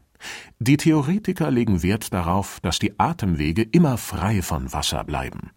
Die 0.59 0.77
Theoretiker 0.77 1.51
legen 1.51 1.83
Wert 1.83 2.13
darauf, 2.13 2.61
dass 2.61 2.79
die 2.79 2.97
Atemwege 2.97 3.61
immer 3.61 3.97
frei 3.97 4.41
von 4.41 4.71
Wasser 4.71 5.03
bleiben. 5.03 5.51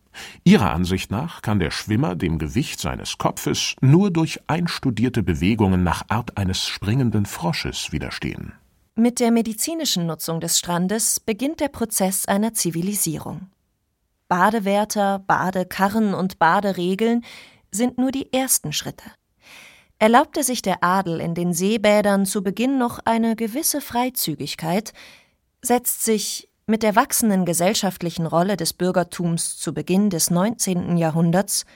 Ihrer 0.44 0.70
Ansicht 0.72 1.10
nach 1.10 1.42
kann 1.42 1.58
der 1.58 1.70
Schwimmer 1.70 2.14
dem 2.14 2.38
Gewicht 2.38 2.80
seines 2.80 3.18
Kopfes 3.18 3.76
nur 3.80 4.10
durch 4.10 4.40
einstudierte 4.46 5.22
Bewegungen 5.22 5.82
nach 5.82 6.02
Art 6.08 6.36
eines 6.36 6.66
springenden 6.66 7.26
Frosches 7.26 7.92
widerstehen. 7.92 8.52
Mit 8.96 9.18
der 9.18 9.32
medizinischen 9.32 10.06
Nutzung 10.06 10.40
des 10.40 10.58
Strandes 10.58 11.18
beginnt 11.18 11.60
der 11.60 11.68
Prozess 11.68 12.26
einer 12.26 12.54
Zivilisierung. 12.54 13.48
Badewärter, 14.28 15.18
Badekarren 15.18 16.14
und 16.14 16.38
Baderegeln 16.38 17.24
sind 17.70 17.98
nur 17.98 18.12
die 18.12 18.32
ersten 18.32 18.72
Schritte. 18.72 19.04
Erlaubte 19.98 20.42
sich 20.42 20.62
der 20.62 20.82
Adel 20.82 21.20
in 21.20 21.34
den 21.34 21.52
Seebädern 21.52 22.26
zu 22.26 22.42
Beginn 22.42 22.78
noch 22.78 23.00
eine 23.04 23.36
gewisse 23.36 23.80
Freizügigkeit, 23.80 24.92
setzt 25.60 26.04
sich 26.04 26.48
mit 26.66 26.82
der 26.82 26.96
wachsenden 26.96 27.44
gesellschaftlichen 27.44 28.26
Rolle 28.26 28.56
des 28.56 28.72
Bürgertums 28.72 29.58
zu 29.58 29.74
Beginn 29.74 30.08
des 30.08 30.30
19. 30.30 30.96
Jahrhunderts 30.96 31.66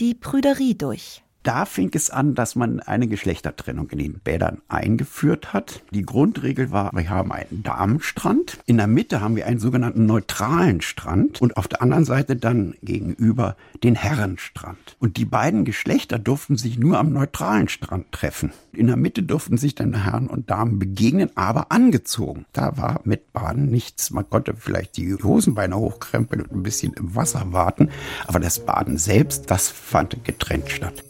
die 0.00 0.14
Prüderie 0.14 0.76
durch 0.76 1.22
da 1.46 1.64
fing 1.64 1.90
es 1.94 2.10
an, 2.10 2.34
dass 2.34 2.56
man 2.56 2.80
eine 2.80 3.06
Geschlechtertrennung 3.06 3.88
in 3.90 3.98
den 3.98 4.18
Bädern 4.18 4.62
eingeführt 4.66 5.52
hat. 5.52 5.82
Die 5.92 6.02
Grundregel 6.02 6.72
war, 6.72 6.90
wir 6.92 7.08
haben 7.08 7.30
einen 7.30 7.62
Damenstrand. 7.62 8.58
In 8.66 8.78
der 8.78 8.88
Mitte 8.88 9.20
haben 9.20 9.36
wir 9.36 9.46
einen 9.46 9.60
sogenannten 9.60 10.06
neutralen 10.06 10.80
Strand 10.80 11.40
und 11.40 11.56
auf 11.56 11.68
der 11.68 11.82
anderen 11.82 12.04
Seite 12.04 12.34
dann 12.34 12.74
gegenüber 12.82 13.56
den 13.84 13.94
Herrenstrand. 13.94 14.96
Und 14.98 15.18
die 15.18 15.24
beiden 15.24 15.64
Geschlechter 15.64 16.18
durften 16.18 16.56
sich 16.56 16.78
nur 16.78 16.98
am 16.98 17.12
neutralen 17.12 17.68
Strand 17.68 18.10
treffen. 18.10 18.52
In 18.72 18.88
der 18.88 18.96
Mitte 18.96 19.22
durften 19.22 19.56
sich 19.56 19.76
dann 19.76 20.02
Herren 20.02 20.26
und 20.26 20.50
Damen 20.50 20.80
begegnen, 20.80 21.30
aber 21.36 21.70
angezogen. 21.70 22.44
Da 22.52 22.76
war 22.76 23.00
mit 23.04 23.32
Baden 23.32 23.70
nichts. 23.70 24.10
Man 24.10 24.28
konnte 24.28 24.54
vielleicht 24.58 24.96
die 24.96 25.14
Hosenbeine 25.14 25.76
hochkrempeln 25.76 26.42
und 26.42 26.52
ein 26.52 26.62
bisschen 26.64 26.92
im 26.94 27.14
Wasser 27.14 27.52
warten, 27.52 27.90
aber 28.26 28.40
das 28.40 28.66
Baden 28.66 28.98
selbst, 28.98 29.50
das 29.50 29.68
fand 29.68 30.24
getrennt 30.24 30.70
statt. 30.70 31.04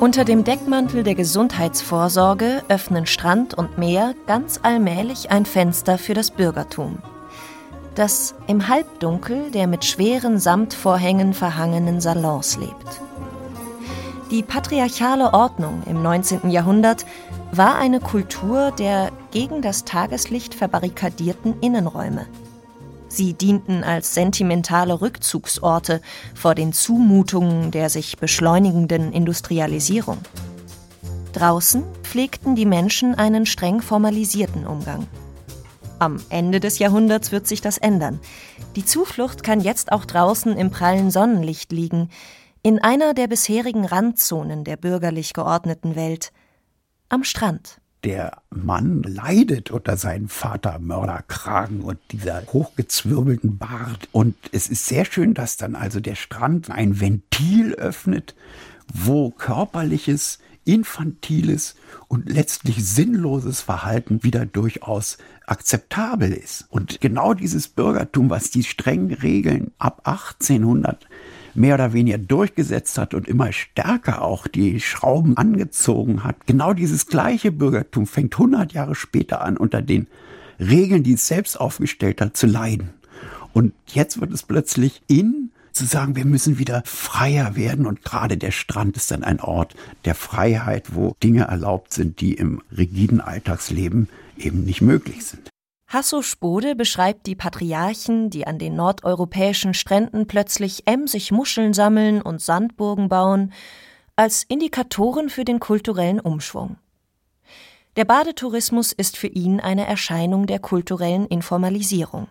Unter 0.00 0.24
dem 0.24 0.44
Deckmantel 0.44 1.02
der 1.02 1.14
Gesundheitsvorsorge 1.14 2.62
öffnen 2.70 3.04
Strand 3.04 3.52
und 3.52 3.76
Meer 3.76 4.14
ganz 4.26 4.58
allmählich 4.62 5.30
ein 5.30 5.44
Fenster 5.44 5.98
für 5.98 6.14
das 6.14 6.30
Bürgertum, 6.30 7.00
das 7.96 8.34
im 8.46 8.66
Halbdunkel 8.68 9.50
der 9.50 9.66
mit 9.66 9.84
schweren 9.84 10.38
Samtvorhängen 10.38 11.34
verhangenen 11.34 12.00
Salons 12.00 12.56
lebt. 12.56 13.02
Die 14.30 14.42
patriarchale 14.42 15.34
Ordnung 15.34 15.82
im 15.84 16.02
19. 16.02 16.48
Jahrhundert 16.48 17.04
war 17.52 17.76
eine 17.76 18.00
Kultur 18.00 18.70
der 18.70 19.10
gegen 19.32 19.60
das 19.60 19.84
Tageslicht 19.84 20.54
verbarrikadierten 20.54 21.60
Innenräume– 21.60 22.24
Sie 23.10 23.34
dienten 23.34 23.82
als 23.82 24.14
sentimentale 24.14 25.00
Rückzugsorte 25.00 26.00
vor 26.34 26.54
den 26.54 26.72
Zumutungen 26.72 27.72
der 27.72 27.90
sich 27.90 28.16
beschleunigenden 28.18 29.12
Industrialisierung. 29.12 30.18
Draußen 31.32 31.82
pflegten 32.04 32.54
die 32.54 32.66
Menschen 32.66 33.16
einen 33.16 33.46
streng 33.46 33.82
formalisierten 33.82 34.64
Umgang. 34.64 35.08
Am 35.98 36.20
Ende 36.30 36.60
des 36.60 36.78
Jahrhunderts 36.78 37.32
wird 37.32 37.48
sich 37.48 37.60
das 37.60 37.78
ändern. 37.78 38.20
Die 38.76 38.84
Zuflucht 38.84 39.42
kann 39.42 39.60
jetzt 39.60 39.90
auch 39.90 40.04
draußen 40.04 40.56
im 40.56 40.70
prallen 40.70 41.10
Sonnenlicht 41.10 41.72
liegen, 41.72 42.10
in 42.62 42.78
einer 42.78 43.12
der 43.12 43.26
bisherigen 43.26 43.84
Randzonen 43.84 44.62
der 44.62 44.76
bürgerlich 44.76 45.32
geordneten 45.32 45.96
Welt, 45.96 46.32
am 47.08 47.24
Strand. 47.24 47.80
Der 48.04 48.42
Mann 48.50 49.02
leidet 49.02 49.70
unter 49.70 49.96
seinem 49.96 50.28
Vatermörderkragen 50.28 51.82
und 51.82 51.98
dieser 52.12 52.42
hochgezwirbelten 52.46 53.58
Bart. 53.58 54.08
Und 54.12 54.36
es 54.52 54.68
ist 54.68 54.86
sehr 54.86 55.04
schön, 55.04 55.34
dass 55.34 55.56
dann 55.56 55.74
also 55.74 56.00
der 56.00 56.14
Strand 56.14 56.70
ein 56.70 57.00
Ventil 57.00 57.74
öffnet, 57.74 58.34
wo 58.92 59.30
körperliches, 59.30 60.38
infantiles 60.64 61.74
und 62.08 62.28
letztlich 62.28 62.84
sinnloses 62.84 63.60
Verhalten 63.60 64.22
wieder 64.22 64.46
durchaus 64.46 65.18
akzeptabel 65.46 66.32
ist. 66.32 66.66
Und 66.70 67.00
genau 67.00 67.34
dieses 67.34 67.68
Bürgertum, 67.68 68.30
was 68.30 68.50
die 68.50 68.64
strengen 68.64 69.12
Regeln 69.14 69.72
ab 69.78 70.02
1800 70.04 71.06
mehr 71.54 71.74
oder 71.74 71.92
weniger 71.92 72.18
durchgesetzt 72.18 72.98
hat 72.98 73.14
und 73.14 73.28
immer 73.28 73.52
stärker 73.52 74.22
auch 74.22 74.46
die 74.46 74.80
Schrauben 74.80 75.36
angezogen 75.36 76.24
hat. 76.24 76.46
Genau 76.46 76.72
dieses 76.72 77.06
gleiche 77.06 77.52
Bürgertum 77.52 78.06
fängt 78.06 78.34
100 78.34 78.72
Jahre 78.72 78.94
später 78.94 79.42
an, 79.42 79.56
unter 79.56 79.82
den 79.82 80.06
Regeln, 80.58 81.02
die 81.02 81.14
es 81.14 81.26
selbst 81.26 81.58
aufgestellt 81.58 82.20
hat, 82.20 82.36
zu 82.36 82.46
leiden. 82.46 82.90
Und 83.52 83.72
jetzt 83.86 84.20
wird 84.20 84.32
es 84.32 84.42
plötzlich 84.42 85.02
in 85.08 85.50
zu 85.72 85.84
sagen, 85.84 86.16
wir 86.16 86.24
müssen 86.24 86.58
wieder 86.58 86.82
freier 86.84 87.56
werden 87.56 87.86
und 87.86 88.02
gerade 88.02 88.36
der 88.36 88.50
Strand 88.50 88.96
ist 88.96 89.10
dann 89.10 89.22
ein 89.22 89.40
Ort 89.40 89.74
der 90.04 90.14
Freiheit, 90.14 90.94
wo 90.94 91.14
Dinge 91.22 91.44
erlaubt 91.44 91.92
sind, 91.92 92.20
die 92.20 92.34
im 92.34 92.60
rigiden 92.76 93.20
Alltagsleben 93.20 94.08
eben 94.36 94.64
nicht 94.64 94.80
möglich 94.80 95.24
sind. 95.24 95.48
Hasso 95.90 96.22
Spode 96.22 96.76
beschreibt 96.76 97.26
die 97.26 97.34
Patriarchen, 97.34 98.30
die 98.30 98.46
an 98.46 98.60
den 98.60 98.76
nordeuropäischen 98.76 99.74
Stränden 99.74 100.28
plötzlich 100.28 100.86
emsig 100.86 101.32
Muscheln 101.32 101.74
sammeln 101.74 102.22
und 102.22 102.40
Sandburgen 102.40 103.08
bauen, 103.08 103.52
als 104.14 104.44
Indikatoren 104.44 105.28
für 105.30 105.44
den 105.44 105.58
kulturellen 105.58 106.20
Umschwung. 106.20 106.76
Der 107.96 108.04
Badetourismus 108.04 108.92
ist 108.92 109.16
für 109.16 109.26
ihn 109.26 109.58
eine 109.58 109.84
Erscheinung 109.84 110.46
der 110.46 110.60
kulturellen 110.60 111.26
Informalisierung, 111.26 112.28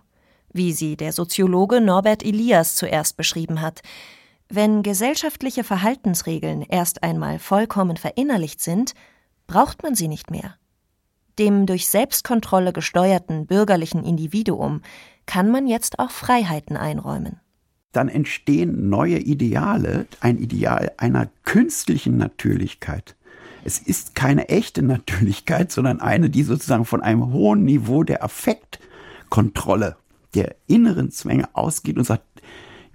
wie 0.54 0.72
sie 0.72 0.96
der 0.96 1.12
Soziologe 1.12 1.82
Norbert 1.82 2.24
Elias 2.24 2.78
zuerst 2.78 3.18
beschrieben 3.18 3.60
hat. 3.60 3.82
Wenn 4.48 4.84
gesellschaftliche 4.84 5.66
Verhaltensregeln 5.66 6.62
erst 6.62 7.04
einmal 7.04 7.40
vollkommen 7.40 7.98
verinnerlicht 7.98 8.62
sind, 8.62 8.94
braucht 9.48 9.84
man 9.84 9.96
sie 9.96 10.08
nicht 10.08 10.32
mehr. 10.32 10.56
Dem 11.40 11.66
durch 11.66 11.88
Selbstkontrolle 11.88 12.74
gesteuerten 12.74 13.48
bürgerlichen 13.48 14.04
Individuum 14.04 14.82
kann 15.26 15.50
man 15.50 15.68
jetzt 15.68 15.98
auch 15.98 16.12
Freiheiten 16.12 16.76
einräumen. 16.76 17.40
Dann 17.94 18.10
entstehen 18.10 18.90
neue 18.90 19.18
Ideale, 19.18 20.06
ein 20.20 20.38
Ideal 20.38 20.92
einer 20.98 21.30
künstlichen 21.44 22.18
Natürlichkeit. 22.18 23.16
Es 23.64 23.80
ist 23.80 24.16
keine 24.16 24.50
echte 24.50 24.82
Natürlichkeit, 24.84 25.72
sondern 25.72 26.02
eine, 26.02 26.30
die 26.30 26.44
sozusagen 26.44 26.86
von 26.86 27.02
einem 27.02 27.32
hohen 27.32 27.64
Niveau 27.64 28.04
der 28.04 28.22
Affektkontrolle, 28.22 29.96
der 30.36 30.56
inneren 30.68 31.10
Zwänge 31.10 31.48
ausgeht 31.54 31.98
und 31.98 32.04
sagt, 32.04 32.24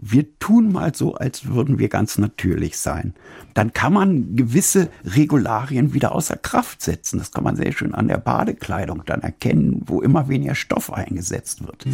wir 0.06 0.38
tun 0.38 0.70
mal 0.70 0.94
so, 0.94 1.14
als 1.14 1.46
würden 1.46 1.78
wir 1.78 1.88
ganz 1.88 2.18
natürlich 2.18 2.76
sein. 2.76 3.14
Dann 3.54 3.72
kann 3.72 3.94
man 3.94 4.36
gewisse 4.36 4.90
Regularien 5.04 5.94
wieder 5.94 6.14
außer 6.14 6.36
Kraft 6.36 6.82
setzen. 6.82 7.18
Das 7.18 7.32
kann 7.32 7.42
man 7.42 7.56
sehr 7.56 7.72
schön 7.72 7.94
an 7.94 8.08
der 8.08 8.18
Badekleidung 8.18 9.02
dann 9.06 9.22
erkennen, 9.22 9.80
wo 9.86 10.02
immer 10.02 10.28
weniger 10.28 10.54
Stoff 10.54 10.92
eingesetzt 10.92 11.66
wird. 11.66 11.86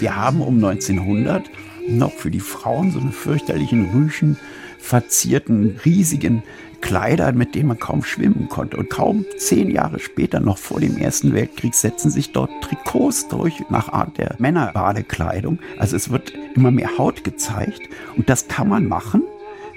Wir 0.00 0.16
haben 0.16 0.40
um 0.40 0.54
1900 0.56 1.48
noch 1.88 2.12
für 2.12 2.32
die 2.32 2.40
Frauen 2.40 2.90
so 2.90 2.98
eine 2.98 3.12
fürchterlichen 3.12 3.90
Rüschen 3.90 4.36
verzierten, 4.80 5.78
riesigen 5.84 6.42
Kleider, 6.80 7.32
mit 7.32 7.54
denen 7.54 7.68
man 7.68 7.78
kaum 7.78 8.02
schwimmen 8.02 8.48
konnte. 8.48 8.76
Und 8.76 8.90
kaum 8.90 9.24
zehn 9.38 9.70
Jahre 9.70 9.98
später, 9.98 10.40
noch 10.40 10.58
vor 10.58 10.80
dem 10.80 10.96
Ersten 10.96 11.32
Weltkrieg, 11.32 11.74
setzen 11.74 12.10
sich 12.10 12.32
dort 12.32 12.50
Trikots 12.62 13.28
durch 13.28 13.62
nach 13.70 13.92
Art 13.92 14.18
der 14.18 14.36
Männerbadekleidung. 14.38 15.58
Also 15.78 15.96
es 15.96 16.10
wird 16.10 16.32
immer 16.54 16.70
mehr 16.70 16.98
Haut 16.98 17.24
gezeigt. 17.24 17.82
Und 18.16 18.28
das 18.28 18.48
kann 18.48 18.68
man 18.68 18.86
machen, 18.86 19.22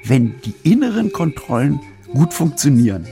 wenn 0.04 0.36
die 0.46 0.56
inneren 0.64 1.12
Kontrollen 1.12 1.80
gut 2.14 2.34
funktionieren. 2.34 3.08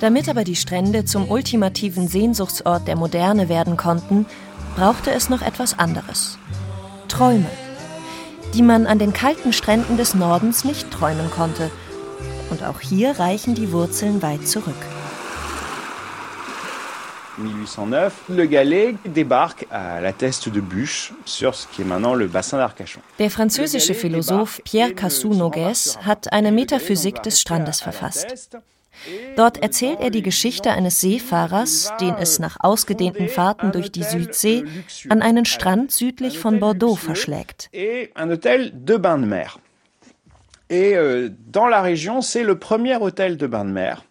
Damit 0.00 0.28
aber 0.30 0.44
die 0.44 0.56
Strände 0.56 1.04
zum 1.04 1.30
ultimativen 1.30 2.08
Sehnsuchtsort 2.08 2.88
der 2.88 2.96
Moderne 2.96 3.48
werden 3.48 3.76
konnten, 3.76 4.24
brauchte 4.74 5.10
es 5.10 5.28
noch 5.28 5.42
etwas 5.42 5.78
anderes. 5.78 6.38
Träume, 7.20 7.50
die 8.54 8.62
man 8.62 8.86
an 8.86 8.98
den 8.98 9.12
kalten 9.12 9.52
Stränden 9.52 9.98
des 9.98 10.14
Nordens 10.14 10.64
nicht 10.64 10.90
träumen 10.90 11.30
konnte. 11.30 11.70
Und 12.48 12.64
auch 12.64 12.80
hier 12.80 13.10
reichen 13.18 13.54
die 13.54 13.72
Wurzeln 13.72 14.22
weit 14.22 14.48
zurück. 14.48 14.82
1809, 17.36 18.12
le 18.28 18.48
Galet 18.48 18.94
débarque 19.04 19.66
à 19.70 20.00
la 20.00 20.14
Teste 20.14 20.48
de 20.48 20.62
Bûche, 20.62 21.12
sur 21.26 21.54
ce 21.54 21.66
qui 21.68 21.82
est 21.82 21.84
maintenant 21.84 22.14
le 22.14 22.26
bassin 22.26 22.56
d'Arcachon. 22.56 23.02
Der 23.18 23.30
französische 23.30 23.92
Philosoph 23.92 24.62
Pierre 24.64 24.94
Cassou-Nogues 24.94 25.98
hat 26.02 26.32
eine 26.32 26.50
Metaphysik 26.52 27.22
des 27.22 27.38
Strandes 27.38 27.82
verfasst. 27.82 28.56
Dort 29.36 29.62
erzählt 29.62 30.00
er 30.00 30.10
die 30.10 30.22
Geschichte 30.22 30.70
eines 30.70 31.00
Seefahrers, 31.00 31.92
den 32.00 32.14
es 32.14 32.38
nach 32.38 32.58
ausgedehnten 32.60 33.28
Fahrten 33.28 33.72
durch 33.72 33.90
die 33.90 34.02
Südsee 34.02 34.64
an 35.08 35.22
einen 35.22 35.44
Strand 35.44 35.90
südlich 35.90 36.38
von 36.38 36.60
Bordeaux 36.60 36.96
verschlägt. 36.96 37.70
Et 40.72 40.94
euh, 40.94 41.30
dans 41.50 41.66
la 41.66 41.82
région, 41.82 42.22
c'est 42.22 42.44
le 42.44 42.56
premier 42.56 42.94
hôtel 42.94 43.36
de 43.36 43.48
bain 43.48 43.64
de 43.64 43.72
mer. 43.72 44.04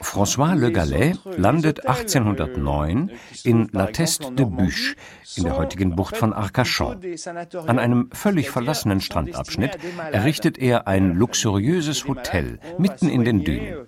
François 0.00 0.54
Le 0.54 0.70
Gallet 0.70 1.12
landet 1.36 1.86
1809 1.86 3.10
in 3.44 3.68
La 3.72 3.86
Teste 3.88 4.32
de 4.32 4.46
Bûche 4.46 4.96
in 5.36 5.44
der 5.44 5.58
heutigen 5.58 5.94
Bucht 5.94 6.16
von 6.16 6.32
Arcachon. 6.32 6.96
An 7.66 7.78
einem 7.78 8.08
völlig 8.12 8.48
verlassenen 8.50 9.02
Strandabschnitt 9.02 9.78
errichtet 10.12 10.56
er 10.56 10.88
ein 10.88 11.14
luxuriöses 11.14 12.08
Hotel 12.08 12.58
mitten 12.78 13.10
in 13.10 13.24
den 13.24 13.44
Dünen. 13.44 13.86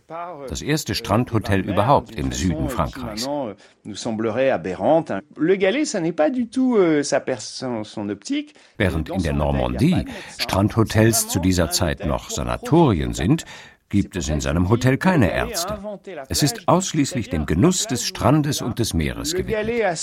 Das 0.49 0.61
erste 0.61 0.95
Strandhotel 0.95 1.61
überhaupt 1.61 2.15
im 2.17 2.33
Süden 2.33 2.69
Frankreichs. 2.69 3.27
euh. 6.77 7.15
Während 8.77 9.09
in 9.09 9.23
der 9.23 9.33
Normandie 9.33 10.05
Strandhotels 10.39 11.29
zu 11.29 11.39
dieser 11.41 11.71
Zeit 11.71 12.05
noch 12.05 12.29
Sanatorien 12.31 12.90
sind, 13.13 13.45
gibt 13.91 14.17
es 14.17 14.29
in 14.29 14.41
seinem 14.41 14.71
Hotel 14.71 14.97
keine 14.97 15.31
Ärzte. 15.31 15.79
Es 16.29 16.43
ist 16.43 16.67
ausschließlich 16.69 17.29
dem 17.29 17.45
Genuss 17.45 17.87
des 17.87 18.07
Strandes 18.07 18.63
und 18.63 18.79
des 18.79 18.95
Meeres 18.95 19.35
gewidmet. 19.35 19.69
Euh, 19.69 19.97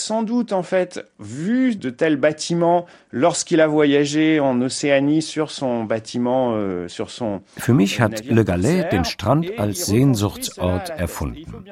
Für 7.57 7.73
mich 7.73 8.01
hat 8.01 8.25
Le 8.25 8.45
Gallet 8.45 8.91
den 8.91 9.05
Strand 9.05 9.57
als 9.57 9.85
Sehnsuchtsort 9.85 10.89
erfunden. 10.89 11.65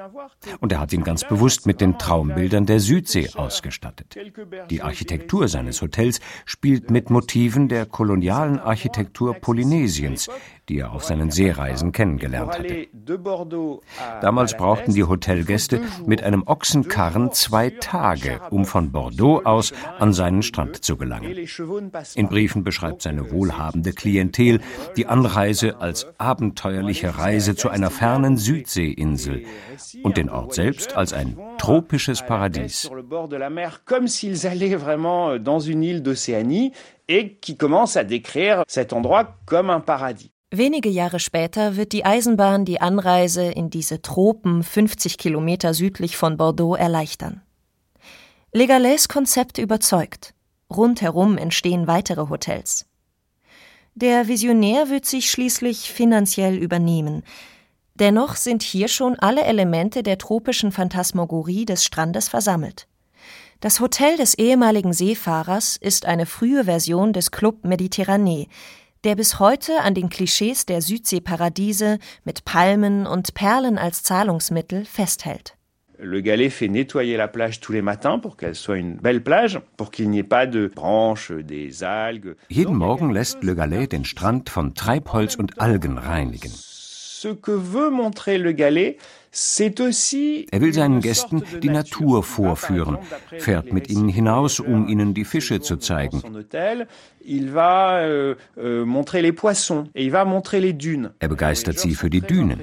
Und 0.61 0.71
er 0.71 0.79
hat 0.79 0.93
ihn 0.93 1.03
ganz 1.03 1.25
bewusst 1.25 1.65
mit 1.65 1.81
den 1.81 1.97
Traumbildern 1.97 2.65
der 2.65 2.79
Südsee 2.79 3.29
ausgestattet. 3.35 4.15
Die 4.69 4.81
Architektur 4.81 5.49
seines 5.49 5.81
Hotels 5.81 6.21
spielt 6.45 6.89
mit 6.89 7.09
Motiven 7.09 7.67
der 7.67 7.85
kolonialen 7.85 8.59
Architektur 8.59 9.33
Polynesiens, 9.33 10.29
die 10.69 10.79
er 10.79 10.91
auf 10.91 11.03
seinen 11.03 11.31
Seereisen 11.31 11.91
kennengelernt 11.91 12.57
hatte. 12.57 12.87
Damals 14.21 14.57
brauchten 14.57 14.93
die 14.93 15.03
Hotelgäste 15.03 15.81
mit 16.05 16.23
einem 16.23 16.43
Ochsenkarren 16.45 17.31
zwei 17.31 17.69
Tage, 17.69 18.41
um 18.49 18.65
von 18.65 18.91
Bordeaux 18.91 19.41
aus 19.45 19.73
an 19.99 20.13
seinen 20.13 20.41
Strand 20.41 20.83
zu 20.83 20.97
gelangen. 20.97 21.35
In 22.15 22.27
Briefen 22.27 22.63
beschreibt 22.63 23.01
seine 23.01 23.31
wohlhabende 23.31 23.93
Klientel 23.93 24.59
die 24.97 25.07
Anreise 25.07 25.79
als 25.79 26.07
abenteuerliche 26.17 27.17
Reise 27.17 27.55
zu 27.55 27.69
einer 27.69 27.91
fernen 27.91 28.37
Südseeinsel 28.37 29.45
und 30.03 30.17
den 30.17 30.29
Ort 30.29 30.53
selbst 30.53 30.95
als 30.95 31.13
ein 31.13 31.37
tropisches 31.57 32.21
Paradies. 32.21 32.89
et 37.07 37.39
qui 37.39 37.55
commence 37.57 37.97
à 37.97 38.03
décrire 38.03 38.63
cet 38.67 38.93
endroit 38.93 39.37
comme 39.45 39.69
un 39.69 39.79
paradis. 39.79 40.31
Wenige 40.51 40.89
Jahre 40.89 41.19
später 41.19 41.75
wird 41.75 41.91
die 41.91 42.05
Eisenbahn 42.05 42.65
die 42.65 42.79
Anreise 42.79 43.43
in 43.45 43.69
diese 43.69 44.01
Tropen 44.01 44.63
50 44.63 45.17
Kilometer 45.17 45.73
südlich 45.73 46.17
von 46.17 46.37
Bordeaux 46.37 46.75
erleichtern. 46.75 47.41
Legalais 48.51 49.07
Konzept 49.09 49.57
überzeugt. 49.57 50.33
Rundherum 50.69 51.37
entstehen 51.37 51.87
weitere 51.87 52.29
Hotels. 52.29 52.85
Der 53.95 54.27
Visionär 54.27 54.89
wird 54.89 55.05
sich 55.05 55.31
schließlich 55.31 55.91
finanziell 55.91 56.55
übernehmen. 56.55 57.23
Dennoch 57.95 58.35
sind 58.35 58.61
hier 58.61 58.87
schon 58.87 59.17
alle 59.17 59.45
Elemente 59.45 60.03
der 60.03 60.17
tropischen 60.17 60.71
Phantasmagorie 60.71 61.65
des 61.65 61.85
Strandes 61.85 62.27
versammelt. 62.27 62.87
Das 63.61 63.79
Hotel 63.79 64.17
des 64.17 64.35
ehemaligen 64.35 64.93
Seefahrers 64.93 65.77
ist 65.77 66.05
eine 66.05 66.25
frühe 66.25 66.65
Version 66.65 67.13
des 67.13 67.31
Club 67.31 67.63
Méditerranée, 67.63 68.47
der 69.05 69.15
bis 69.15 69.39
heute 69.39 69.81
an 69.81 69.93
den 69.93 70.09
Klischees 70.09 70.65
der 70.65 70.81
Südseeparadiese 70.81 71.99
mit 72.23 72.43
Palmen 72.43 73.05
und 73.05 73.35
Perlen 73.35 73.77
als 73.77 74.01
Zahlungsmittel 74.03 74.83
festhält. 74.83 75.55
Le 75.97 76.21
galet 76.21 76.49
fait 76.49 76.67
nettoyer 76.67 77.15
la 77.15 77.27
plage 77.27 77.61
tous 77.61 77.71
les 77.71 77.81
matins 77.81 78.19
pour 78.19 78.35
qu'elle 78.35 78.55
soit 78.55 78.77
une 78.77 78.97
belle 78.97 79.23
plage, 79.23 79.61
pour 79.77 79.91
qu'il 79.91 80.09
n'y 80.09 80.19
ait 80.19 80.23
pas 80.23 80.45
de 80.45 80.67
branches, 80.67 81.31
des 81.31 81.83
algues. 81.83 82.35
Jeden 82.49 82.75
Morgen 82.75 83.13
lässt 83.13 83.43
Le 83.43 83.55
Galet 83.55 83.87
den 83.87 84.03
Strand 84.03 84.49
von 84.49 84.73
Treibholz 84.73 85.35
und 85.35 85.57
Algen 85.57 85.97
reinigen. 85.97 86.51
Ce 86.51 87.33
que 87.33 87.51
veut 87.51 87.91
montrer 87.91 88.37
Le 88.37 88.53
Galet, 88.53 88.97
Er 89.35 90.61
will 90.61 90.73
seinen 90.73 91.01
Gästen 91.01 91.43
die 91.61 91.69
Natur 91.69 92.23
vorführen, 92.23 92.97
fährt 93.37 93.73
mit 93.73 93.89
ihnen 93.89 94.07
hinaus, 94.07 94.61
um 94.61 94.87
ihnen 94.87 95.13
die 95.13 95.25
Fische 95.25 95.59
zu 95.59 95.75
zeigen. 95.77 96.23
euh, 97.99 98.35
euh. 98.57 98.85
Er 101.19 101.27
begeistert 101.27 101.79
sie 101.79 101.95
für 101.95 102.09
die 102.09 102.21
Dünen. 102.21 102.61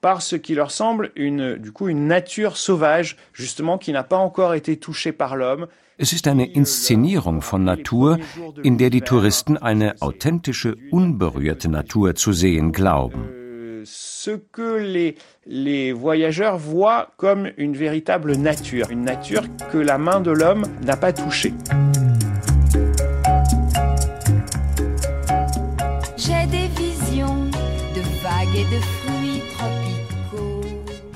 par 0.00 0.22
ce 0.22 0.36
qui 0.36 0.54
leur 0.54 0.70
semble 0.70 1.10
une, 1.16 1.56
du 1.56 1.72
coup, 1.72 1.88
une 1.88 2.06
nature 2.06 2.56
sauvage, 2.56 3.16
justement, 3.32 3.76
qui 3.78 3.92
n'a 3.92 4.04
pas 4.04 4.18
encore 4.18 4.54
été 4.54 4.76
touchée 4.76 5.12
par 5.12 5.34
l'homme. 5.36 5.66
Es 5.98 6.12
ist 6.12 6.28
eine 6.28 6.44
Inszenierung 6.44 7.40
von 7.40 7.64
Natur, 7.64 8.18
in 8.62 8.76
der 8.76 8.90
die 8.90 9.00
Touristen 9.00 9.56
eine 9.56 9.94
authentische, 10.02 10.76
unberührte 10.90 11.70
Natur 11.70 12.14
zu 12.14 12.34
sehen 12.34 12.72
glauben. 12.72 13.45
Ce 14.26 14.32
que 14.32 14.78
les, 14.78 15.14
les 15.46 15.92
voyageurs 15.92 16.58
voient 16.58 17.12
comme 17.16 17.52
une 17.58 17.76
véritable 17.76 18.34
nature, 18.34 18.90
une 18.90 19.04
nature 19.04 19.44
que 19.70 19.78
la 19.78 19.98
main 19.98 20.20
de 20.20 20.32
l'homme 20.32 20.64
n'a 20.84 20.96
pas 20.96 21.12
touchée. 21.12 21.54
J'ai 26.16 26.44
des 26.50 26.66
visions 26.76 27.36
de 27.94 28.00
vagues 28.24 28.56
et 28.56 28.64
de 28.74 28.80
fruits 28.80 29.42
tropicaux. 29.56 30.60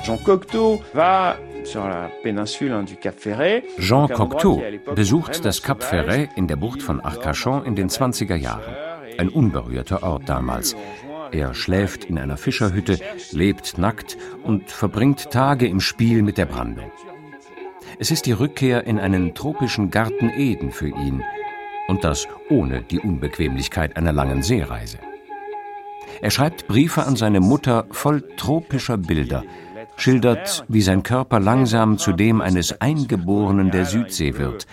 Jean 0.04 0.16
Cocteau 0.18 0.80
va 0.94 1.36
sur 1.64 1.88
la 1.88 2.12
péninsule 2.22 2.70
hein, 2.70 2.84
du 2.84 2.94
Cap 2.94 3.18
Ferret. 3.18 3.64
Jean 3.76 4.06
Cocteau 4.06 4.62
besucht 4.94 5.44
das 5.44 5.60
Cap. 5.60 5.82
Ferret 5.82 6.28
in 6.36 6.46
der 6.46 6.54
Bucht 6.54 6.80
von 6.80 7.00
Arcachon 7.00 7.64
in 7.64 7.74
den 7.74 7.88
20er 7.88 8.36
Jahren. 8.36 8.72
Ein 9.18 9.30
unberührter 9.30 10.04
Ort 10.04 10.28
damals. 10.28 10.76
Er 11.32 11.54
schläft 11.54 12.04
in 12.04 12.18
einer 12.18 12.36
Fischerhütte, 12.36 12.98
lebt 13.32 13.78
nackt 13.78 14.16
und 14.42 14.70
verbringt 14.70 15.30
Tage 15.30 15.66
im 15.66 15.80
Spiel 15.80 16.22
mit 16.22 16.38
der 16.38 16.46
Brandung. 16.46 16.90
Es 17.98 18.10
ist 18.10 18.26
die 18.26 18.32
Rückkehr 18.32 18.84
in 18.86 18.98
einen 18.98 19.34
tropischen 19.34 19.90
Garten 19.90 20.30
Eden 20.30 20.72
für 20.72 20.88
ihn. 20.88 21.22
Und 21.88 22.04
das 22.04 22.26
ohne 22.48 22.82
die 22.82 23.00
Unbequemlichkeit 23.00 23.96
einer 23.96 24.12
langen 24.12 24.42
Seereise. 24.42 24.98
Er 26.20 26.30
schreibt 26.30 26.66
Briefe 26.66 27.04
an 27.04 27.16
seine 27.16 27.40
Mutter 27.40 27.86
voll 27.90 28.22
tropischer 28.36 28.96
Bilder, 28.96 29.44
schildert, 29.96 30.64
wie 30.68 30.82
sein 30.82 31.02
Körper 31.02 31.40
langsam 31.40 31.98
zu 31.98 32.12
dem 32.12 32.40
eines 32.40 32.80
Eingeborenen 32.80 33.70
der 33.70 33.84
Südsee 33.84 34.36
wird, 34.38 34.66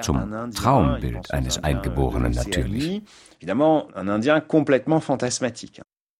zum 0.00 0.50
Traumbild 0.54 1.30
eines 1.30 1.62
Eingeborenen 1.62 2.32
natürlich. 2.32 3.02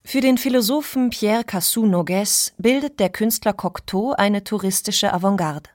Für 0.05 0.21
den 0.21 0.37
Philosophen 0.37 1.11
Pierre 1.11 1.45
Cassou-Nogues 1.45 2.55
bildet 2.59 2.99
der 2.99 3.09
Künstler 3.09 3.53
Cocteau 3.53 4.13
eine 4.13 4.43
touristische 4.43 5.13
Avantgarde. 5.13 5.71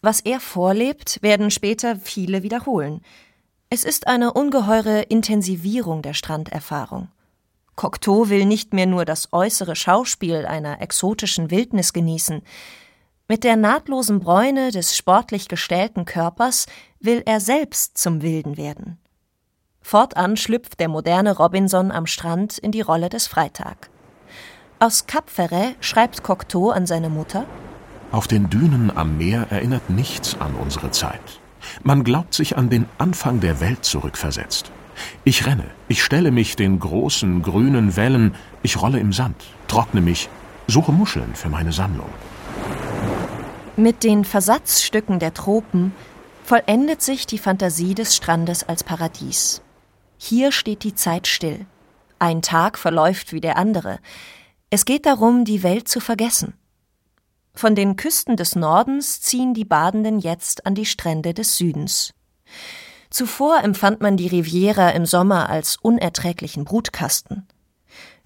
Was 0.00 0.20
er 0.20 0.40
vorlebt, 0.40 1.18
werden 1.22 1.50
später 1.50 1.96
viele 1.96 2.42
wiederholen. 2.42 3.02
Es 3.68 3.84
ist 3.84 4.06
eine 4.06 4.32
ungeheure 4.32 5.02
Intensivierung 5.02 6.02
der 6.02 6.14
Stranderfahrung. 6.14 7.08
Cocteau 7.74 8.28
will 8.28 8.46
nicht 8.46 8.74
mehr 8.74 8.86
nur 8.86 9.04
das 9.04 9.32
äußere 9.32 9.76
Schauspiel 9.76 10.46
einer 10.46 10.80
exotischen 10.80 11.50
Wildnis 11.50 11.92
genießen. 11.92 12.42
Mit 13.28 13.44
der 13.44 13.56
nahtlosen 13.56 14.20
Bräune 14.20 14.70
des 14.70 14.96
sportlich 14.96 15.48
gestellten 15.48 16.04
Körpers 16.04 16.66
will 17.00 17.22
er 17.26 17.40
selbst 17.40 17.98
zum 17.98 18.22
Wilden 18.22 18.56
werden. 18.56 18.98
Fortan 19.82 20.36
schlüpft 20.36 20.80
der 20.80 20.88
moderne 20.88 21.36
Robinson 21.36 21.90
am 21.90 22.06
Strand 22.06 22.58
in 22.58 22.72
die 22.72 22.80
Rolle 22.80 23.08
des 23.08 23.26
Freitag. 23.26 23.90
Aus 24.78 25.06
Cap 25.06 25.28
Ferret 25.28 25.76
schreibt 25.80 26.22
Cocteau 26.22 26.70
an 26.70 26.86
seine 26.86 27.10
Mutter: 27.10 27.44
Auf 28.10 28.26
den 28.26 28.48
Dünen 28.50 28.90
am 28.96 29.18
Meer 29.18 29.46
erinnert 29.50 29.90
nichts 29.90 30.36
an 30.40 30.54
unsere 30.54 30.90
Zeit. 30.90 31.40
Man 31.82 32.04
glaubt 32.04 32.34
sich 32.34 32.56
an 32.56 32.70
den 32.70 32.86
Anfang 32.98 33.40
der 33.40 33.60
Welt 33.60 33.84
zurückversetzt. 33.84 34.72
Ich 35.24 35.46
renne, 35.46 35.64
ich 35.88 36.02
stelle 36.02 36.30
mich 36.30 36.56
den 36.56 36.78
großen 36.78 37.42
grünen 37.42 37.96
Wellen, 37.96 38.34
ich 38.62 38.80
rolle 38.80 38.98
im 38.98 39.12
Sand, 39.12 39.36
trockne 39.68 40.00
mich, 40.00 40.28
suche 40.66 40.92
Muscheln 40.92 41.34
für 41.34 41.48
meine 41.48 41.72
Sammlung. 41.72 42.10
Mit 43.76 44.04
den 44.04 44.24
Versatzstücken 44.24 45.18
der 45.18 45.32
Tropen 45.32 45.92
vollendet 46.44 47.00
sich 47.00 47.26
die 47.26 47.38
Fantasie 47.38 47.94
des 47.94 48.14
Strandes 48.14 48.68
als 48.68 48.84
Paradies. 48.84 49.61
Hier 50.24 50.52
steht 50.52 50.84
die 50.84 50.94
Zeit 50.94 51.26
still. 51.26 51.66
Ein 52.20 52.42
Tag 52.42 52.78
verläuft 52.78 53.32
wie 53.32 53.40
der 53.40 53.56
andere. 53.56 53.98
Es 54.70 54.84
geht 54.84 55.04
darum, 55.04 55.44
die 55.44 55.64
Welt 55.64 55.88
zu 55.88 55.98
vergessen. 55.98 56.54
Von 57.54 57.74
den 57.74 57.96
Küsten 57.96 58.36
des 58.36 58.54
Nordens 58.54 59.20
ziehen 59.20 59.52
die 59.52 59.64
Badenden 59.64 60.20
jetzt 60.20 60.64
an 60.64 60.76
die 60.76 60.86
Strände 60.86 61.34
des 61.34 61.56
Südens. 61.56 62.14
Zuvor 63.10 63.64
empfand 63.64 64.00
man 64.00 64.16
die 64.16 64.28
Riviera 64.28 64.90
im 64.90 65.06
Sommer 65.06 65.50
als 65.50 65.76
unerträglichen 65.76 66.64
Brutkasten. 66.64 67.48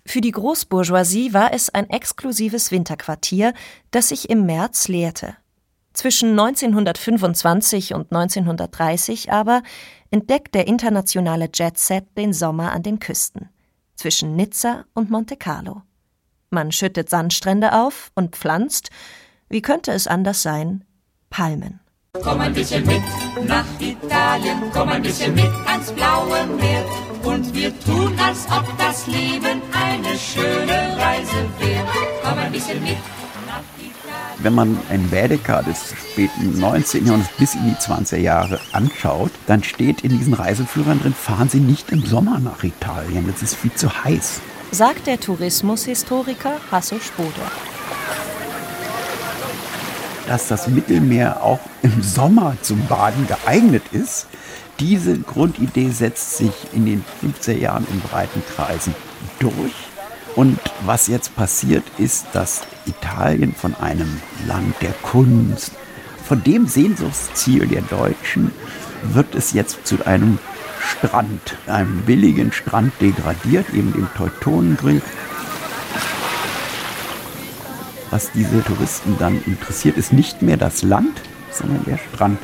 Für 0.04 0.20
die 0.20 0.32
Großbourgeoisie 0.32 1.32
war 1.32 1.54
es 1.54 1.70
ein 1.70 1.88
exklusives 1.88 2.70
Winterquartier, 2.72 3.54
das 3.90 4.10
sich 4.10 4.28
im 4.28 4.44
März 4.44 4.88
leerte. 4.88 5.34
Zwischen 5.96 6.38
1925 6.38 7.94
und 7.94 8.12
1930 8.12 9.32
aber 9.32 9.62
entdeckt 10.10 10.54
der 10.54 10.66
internationale 10.66 11.48
Jetset 11.52 12.04
den 12.18 12.34
Sommer 12.34 12.72
an 12.72 12.82
den 12.82 12.98
Küsten, 12.98 13.48
zwischen 13.94 14.36
Nizza 14.36 14.84
und 14.92 15.10
Monte 15.10 15.38
Carlo. 15.38 15.80
Man 16.50 16.70
schüttet 16.70 17.08
Sandstrände 17.08 17.72
auf 17.72 18.12
und 18.14 18.36
pflanzt, 18.36 18.90
wie 19.48 19.62
könnte 19.62 19.90
es 19.92 20.06
anders 20.06 20.42
sein, 20.42 20.84
Palmen. 21.30 21.80
Komm 22.22 22.40
ein 22.40 22.52
bisschen 22.52 22.84
mit 22.84 23.02
nach 23.46 23.64
Italien, 23.80 24.70
komm 24.74 24.90
ein 24.90 25.02
bisschen 25.02 25.34
mit 25.34 25.50
ans 25.66 25.90
blaue 25.92 26.46
Meer. 26.46 26.84
Und 27.22 27.54
wir 27.54 27.72
tun, 27.80 28.14
als 28.22 28.46
ob 28.50 28.66
das 28.76 29.06
Leben 29.06 29.62
eine 29.72 30.18
schöne 30.18 30.94
Reise 30.98 31.48
wäre. 31.58 31.88
Komm 32.22 32.38
ein 32.38 32.52
bisschen 32.52 32.82
mit. 32.82 32.98
Wenn 34.38 34.54
man 34.54 34.78
ein 34.90 35.08
Baedeker 35.10 35.62
des 35.62 35.94
späten 36.10 36.60
19. 36.60 37.06
Jahrhunderts 37.06 37.32
bis 37.38 37.54
in 37.54 37.64
die 37.64 37.74
20er 37.74 38.18
Jahre 38.18 38.60
anschaut, 38.72 39.30
dann 39.46 39.62
steht 39.62 40.02
in 40.02 40.18
diesen 40.18 40.34
Reiseführern 40.34 41.00
drin, 41.00 41.14
fahren 41.14 41.48
Sie 41.48 41.60
nicht 41.60 41.90
im 41.90 42.04
Sommer 42.04 42.38
nach 42.38 42.62
Italien, 42.62 43.26
das 43.26 43.42
ist 43.42 43.54
viel 43.54 43.72
zu 43.72 44.04
heiß. 44.04 44.40
sagt 44.72 45.06
der 45.06 45.18
Tourismushistoriker 45.18 46.60
Hasso 46.70 46.98
Spoder. 46.98 47.50
Dass 50.26 50.48
das 50.48 50.68
Mittelmeer 50.68 51.42
auch 51.42 51.60
im 51.82 52.02
Sommer 52.02 52.56
zum 52.60 52.84
Baden 52.86 53.26
geeignet 53.26 53.84
ist, 53.92 54.26
diese 54.80 55.18
Grundidee 55.18 55.88
setzt 55.90 56.36
sich 56.36 56.52
in 56.74 56.84
den 56.84 57.04
50er 57.22 57.56
Jahren 57.56 57.86
in 57.90 58.00
breiten 58.00 58.42
Kreisen 58.54 58.94
durch. 59.38 59.72
Und 60.36 60.60
was 60.84 61.06
jetzt 61.06 61.34
passiert, 61.34 61.82
ist, 61.96 62.26
dass 62.34 62.62
Italien 62.84 63.54
von 63.54 63.74
einem 63.74 64.20
Land 64.46 64.74
der 64.82 64.92
Kunst, 65.02 65.72
von 66.22 66.44
dem 66.44 66.68
Sehnsuchtsziel 66.68 67.66
der 67.66 67.80
Deutschen, 67.80 68.52
wird 69.02 69.34
es 69.34 69.52
jetzt 69.52 69.86
zu 69.86 70.06
einem 70.06 70.38
Strand, 70.78 71.56
einem 71.66 72.02
billigen 72.02 72.52
Strand 72.52 72.92
degradiert, 73.00 73.66
eben 73.72 73.94
dem 73.94 74.08
Teutonengrill. 74.14 75.00
Was 78.10 78.30
diese 78.32 78.62
Touristen 78.62 79.16
dann 79.18 79.42
interessiert, 79.46 79.96
ist 79.96 80.12
nicht 80.12 80.42
mehr 80.42 80.58
das 80.58 80.82
Land, 80.82 81.20
sondern 81.50 81.82
der 81.84 81.98
Strand. 81.98 82.38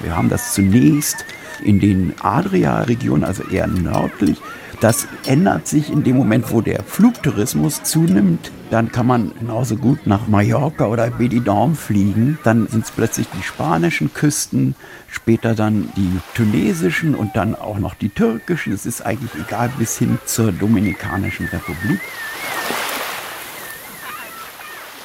Wir 0.00 0.16
haben 0.16 0.28
das 0.28 0.52
zunächst 0.52 1.24
in 1.62 1.78
den 1.78 2.12
Adria-Regionen, 2.20 3.24
also 3.24 3.44
eher 3.44 3.68
nördlich. 3.68 4.38
Das 4.80 5.06
ändert 5.24 5.66
sich 5.66 5.90
in 5.90 6.04
dem 6.04 6.16
Moment, 6.16 6.52
wo 6.52 6.60
der 6.60 6.82
Flugtourismus 6.82 7.82
zunimmt. 7.82 8.52
Dann 8.70 8.92
kann 8.92 9.06
man 9.06 9.32
genauso 9.38 9.76
gut 9.76 10.06
nach 10.06 10.28
Mallorca 10.28 10.86
oder 10.86 11.10
Benidorm 11.10 11.74
fliegen. 11.74 12.38
Dann 12.44 12.66
sind 12.66 12.84
es 12.84 12.90
plötzlich 12.90 13.26
die 13.38 13.42
spanischen 13.42 14.12
Küsten, 14.12 14.74
später 15.08 15.54
dann 15.54 15.90
die 15.96 16.20
tunesischen 16.34 17.14
und 17.14 17.36
dann 17.36 17.54
auch 17.54 17.78
noch 17.78 17.94
die 17.94 18.10
türkischen. 18.10 18.74
Es 18.74 18.84
ist 18.84 19.00
eigentlich 19.00 19.30
egal 19.46 19.70
bis 19.78 19.96
hin 19.96 20.18
zur 20.26 20.52
Dominikanischen 20.52 21.46
Republik. 21.46 22.00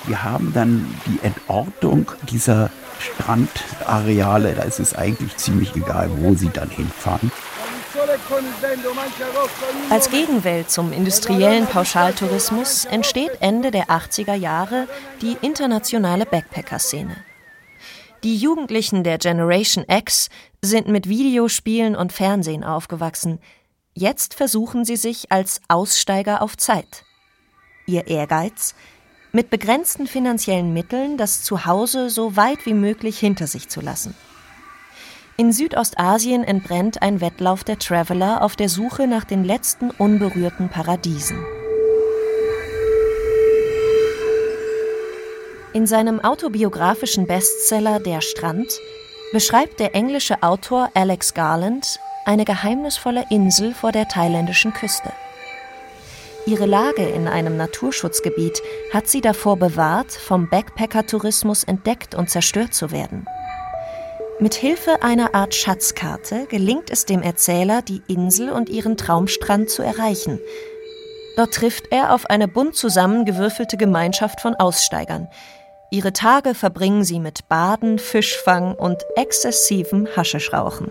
Wir 0.07 0.23
haben 0.23 0.51
dann 0.53 0.85
die 1.05 1.25
Entortung 1.25 2.11
dieser 2.29 2.71
Strandareale, 2.99 4.53
da 4.53 4.63
ist 4.63 4.79
es 4.79 4.95
eigentlich 4.95 5.37
ziemlich 5.37 5.75
egal, 5.75 6.09
wo 6.17 6.33
sie 6.35 6.49
dann 6.49 6.69
hinfahren. 6.69 7.31
Als 9.89 10.09
Gegenwelt 10.09 10.71
zum 10.71 10.93
industriellen 10.93 11.67
Pauschaltourismus 11.67 12.85
entsteht 12.85 13.31
Ende 13.41 13.71
der 13.71 13.87
80er 13.87 14.35
Jahre 14.35 14.87
die 15.21 15.35
internationale 15.41 16.25
Backpacker-Szene. 16.25 17.17
Die 18.23 18.37
Jugendlichen 18.37 19.03
der 19.03 19.17
Generation 19.17 19.83
X 19.89 20.29
sind 20.61 20.87
mit 20.87 21.09
Videospielen 21.09 21.95
und 21.95 22.13
Fernsehen 22.13 22.63
aufgewachsen. 22.63 23.39
Jetzt 23.93 24.35
versuchen 24.35 24.85
sie 24.85 24.95
sich 24.95 25.31
als 25.31 25.59
Aussteiger 25.67 26.41
auf 26.41 26.55
Zeit. 26.55 27.03
Ihr 27.87 28.07
Ehrgeiz? 28.07 28.73
Mit 29.33 29.49
begrenzten 29.49 30.07
finanziellen 30.07 30.71
Mitteln 30.73 31.17
das 31.17 31.43
Zuhause 31.43 32.09
so 32.09 32.35
weit 32.35 32.65
wie 32.65 32.73
möglich 32.73 33.19
hinter 33.19 33.47
sich 33.47 33.69
zu 33.69 33.81
lassen. 33.81 34.15
In 35.41 35.51
Südostasien 35.51 36.43
entbrennt 36.43 37.01
ein 37.01 37.19
Wettlauf 37.19 37.63
der 37.63 37.79
Traveler 37.79 38.43
auf 38.43 38.55
der 38.55 38.69
Suche 38.69 39.07
nach 39.07 39.23
den 39.23 39.43
letzten 39.43 39.89
unberührten 39.89 40.69
Paradiesen. 40.69 41.43
In 45.73 45.87
seinem 45.87 46.19
autobiografischen 46.19 47.25
Bestseller 47.25 47.99
Der 47.99 48.21
Strand 48.21 48.71
beschreibt 49.33 49.79
der 49.79 49.95
englische 49.95 50.43
Autor 50.43 50.91
Alex 50.93 51.33
Garland 51.33 51.99
eine 52.25 52.45
geheimnisvolle 52.45 53.25
Insel 53.31 53.73
vor 53.73 53.91
der 53.91 54.07
thailändischen 54.07 54.73
Küste. 54.73 55.11
Ihre 56.45 56.67
Lage 56.67 57.09
in 57.09 57.27
einem 57.27 57.57
Naturschutzgebiet 57.57 58.61
hat 58.93 59.07
sie 59.07 59.21
davor 59.21 59.57
bewahrt, 59.57 60.11
vom 60.11 60.49
Backpacker-Tourismus 60.49 61.63
entdeckt 61.63 62.13
und 62.13 62.29
zerstört 62.29 62.75
zu 62.75 62.91
werden. 62.91 63.25
Mit 64.41 64.55
Hilfe 64.55 65.03
einer 65.03 65.35
Art 65.35 65.53
Schatzkarte 65.53 66.47
gelingt 66.47 66.89
es 66.89 67.05
dem 67.05 67.21
Erzähler, 67.21 67.83
die 67.83 68.01
Insel 68.07 68.49
und 68.49 68.69
ihren 68.69 68.97
Traumstrand 68.97 69.69
zu 69.69 69.83
erreichen. 69.83 70.39
Dort 71.37 71.53
trifft 71.53 71.91
er 71.91 72.11
auf 72.11 72.25
eine 72.25 72.47
bunt 72.47 72.73
zusammengewürfelte 72.73 73.77
Gemeinschaft 73.77 74.41
von 74.41 74.55
Aussteigern. 74.55 75.27
Ihre 75.91 76.11
Tage 76.11 76.55
verbringen 76.55 77.03
sie 77.03 77.19
mit 77.19 77.49
Baden, 77.49 77.99
Fischfang 77.99 78.73
und 78.73 78.97
exzessivem 79.15 80.07
Haschischrauchen. 80.15 80.89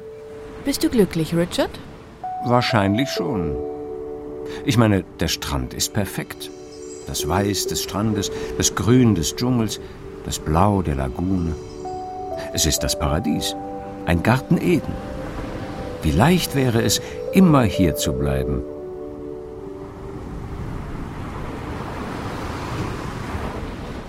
Bist 0.64 0.84
du 0.84 0.88
glücklich, 0.88 1.34
Richard? 1.34 1.70
Wahrscheinlich 2.44 3.08
schon. 3.08 3.56
Ich 4.64 4.76
meine, 4.76 5.02
der 5.18 5.26
Strand 5.26 5.74
ist 5.74 5.92
perfekt. 5.92 6.52
Das 7.08 7.26
Weiß 7.26 7.66
des 7.66 7.82
Strandes, 7.82 8.30
das 8.58 8.76
Grün 8.76 9.16
des 9.16 9.34
Dschungels, 9.34 9.80
das 10.24 10.38
Blau 10.38 10.82
der 10.82 10.94
Lagune. 10.94 11.56
Es 12.52 12.66
ist 12.66 12.82
das 12.82 12.98
Paradies, 12.98 13.56
ein 14.06 14.22
Garten 14.22 14.56
Eden. 14.56 14.92
Wie 16.02 16.10
leicht 16.10 16.54
wäre 16.54 16.82
es, 16.82 17.00
immer 17.32 17.62
hier 17.62 17.96
zu 17.96 18.12
bleiben. 18.12 18.62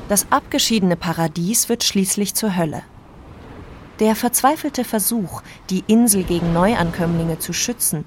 Das 0.09 0.27
abgeschiedene 0.29 0.97
Paradies 0.97 1.69
wird 1.69 1.83
schließlich 1.83 2.35
zur 2.35 2.57
Hölle. 2.57 2.83
Der 4.01 4.15
verzweifelte 4.15 4.83
Versuch, 4.83 5.41
die 5.69 5.83
Insel 5.87 6.23
gegen 6.23 6.53
Neuankömmlinge 6.53 7.39
zu 7.39 7.53
schützen, 7.53 8.05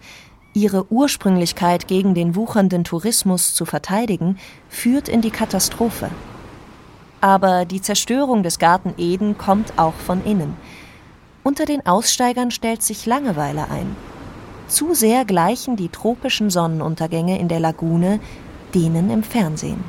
ihre 0.52 0.92
Ursprünglichkeit 0.92 1.88
gegen 1.88 2.14
den 2.14 2.36
wuchernden 2.36 2.84
Tourismus 2.84 3.54
zu 3.54 3.64
verteidigen, 3.64 4.38
führt 4.68 5.08
in 5.08 5.20
die 5.20 5.30
Katastrophe. 5.30 6.10
Aber 7.24 7.64
die 7.64 7.80
Zerstörung 7.80 8.42
des 8.42 8.58
Garten 8.58 8.92
Eden 8.98 9.38
kommt 9.38 9.78
auch 9.78 9.94
von 9.94 10.22
innen. 10.26 10.58
Unter 11.42 11.64
den 11.64 11.86
Aussteigern 11.86 12.50
stellt 12.50 12.82
sich 12.82 13.06
Langeweile 13.06 13.70
ein. 13.70 13.96
Zu 14.68 14.92
sehr 14.92 15.24
gleichen 15.24 15.74
die 15.74 15.88
tropischen 15.88 16.50
Sonnenuntergänge 16.50 17.38
in 17.38 17.48
der 17.48 17.60
Lagune 17.60 18.20
denen 18.74 19.08
im 19.08 19.22
Fernsehen. 19.22 19.82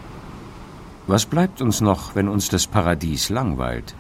Was 1.08 1.26
bleibt 1.26 1.62
uns 1.62 1.82
noch, 1.82 2.16
wenn 2.16 2.30
uns 2.30 2.48
das 2.48 2.68
Paradies 2.68 3.28
langweilt? 3.30 3.96